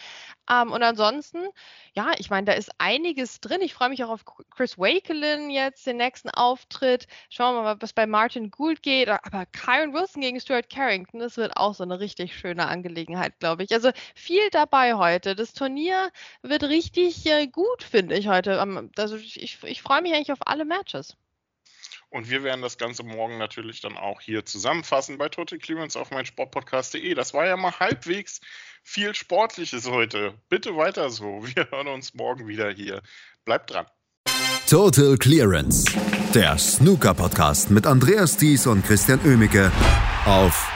Ähm, 0.53 0.73
und 0.73 0.83
ansonsten, 0.83 1.39
ja, 1.95 2.13
ich 2.19 2.31
meine, 2.31 2.47
da 2.47 2.53
ist 2.53 2.71
einiges 2.79 3.41
drin. 3.41 3.61
Ich 3.63 3.75
freue 3.75 3.89
mich 3.89 4.05
auch 4.05 4.11
auf 4.11 4.25
Chris 4.51 4.79
Wakelin 4.79 5.51
jetzt, 5.51 5.87
den 5.87 5.97
nächsten 5.99 6.31
Auftritt. 6.31 7.07
Schauen 7.31 7.55
wir 7.57 7.63
mal, 7.63 7.77
was 7.81 7.93
bei 7.93 8.07
Martin 8.07 8.51
Gould 8.51 8.83
geht. 8.83 9.09
Aber 9.09 9.47
Kyron 9.47 9.95
Wilson 9.95 10.23
gegen 10.23 10.41
Stuart 10.41 10.69
Carrington, 10.71 11.21
das 11.21 11.37
wird 11.37 11.57
auch 11.57 11.75
so 11.75 11.85
eine 11.85 12.01
richtig 12.01 12.37
schöne 12.37 12.67
Angelegenheit, 12.67 13.39
glaube 13.39 13.65
ich. 13.65 13.73
Also 13.73 13.91
viel 14.15 14.51
dabei 14.51 14.95
heute. 14.95 15.35
Das 15.37 15.55
Turnier 15.55 16.11
wird 16.43 16.65
richtig 16.65 17.27
äh, 17.27 17.47
gut, 17.47 17.83
finde 17.83 18.17
ich 18.17 18.29
heute. 18.29 18.61
Also 18.97 19.17
ich, 19.17 19.63
ich 19.63 19.83
freue 19.83 20.03
mich 20.03 20.13
eigentlich 20.15 20.33
auf 20.33 20.47
alle 20.47 20.65
Matches. 20.65 21.17
Und 22.13 22.29
wir 22.29 22.45
werden 22.45 22.61
das 22.61 22.77
Ganze 22.77 23.05
morgen 23.05 23.39
natürlich 23.39 23.81
dann 23.81 23.97
auch 23.97 24.21
hier 24.21 24.45
zusammenfassen 24.45 25.17
bei 25.17 25.31
Total 25.31 25.59
Clearance 25.59 25.99
auf 25.99 26.11
meinsportpodcast.de. 26.11 27.15
Das 27.15 27.33
war 27.33 27.47
ja 27.47 27.57
mal 27.57 27.73
halbwegs 27.81 28.43
viel 28.83 29.15
Sportliches 29.15 29.89
heute. 29.89 30.35
Bitte 30.51 30.77
weiter 30.77 31.09
so. 31.09 31.43
Wir 31.55 31.71
hören 31.71 31.89
uns 31.89 32.13
morgen 32.13 32.47
wieder 32.47 32.71
hier. 32.71 33.01
Bleibt 33.47 33.71
dran. 33.71 33.87
Total 34.69 35.17
Clearance, 35.17 35.87
der 36.35 36.59
Snooker-Podcast 36.59 37.71
mit 37.71 37.87
Andreas 37.87 38.37
Thies 38.37 38.67
und 38.67 38.85
Christian 38.85 39.19
Oemicke 39.25 39.73
auf 40.27 40.71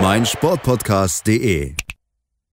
meinsportpodcast.de. 0.00 1.74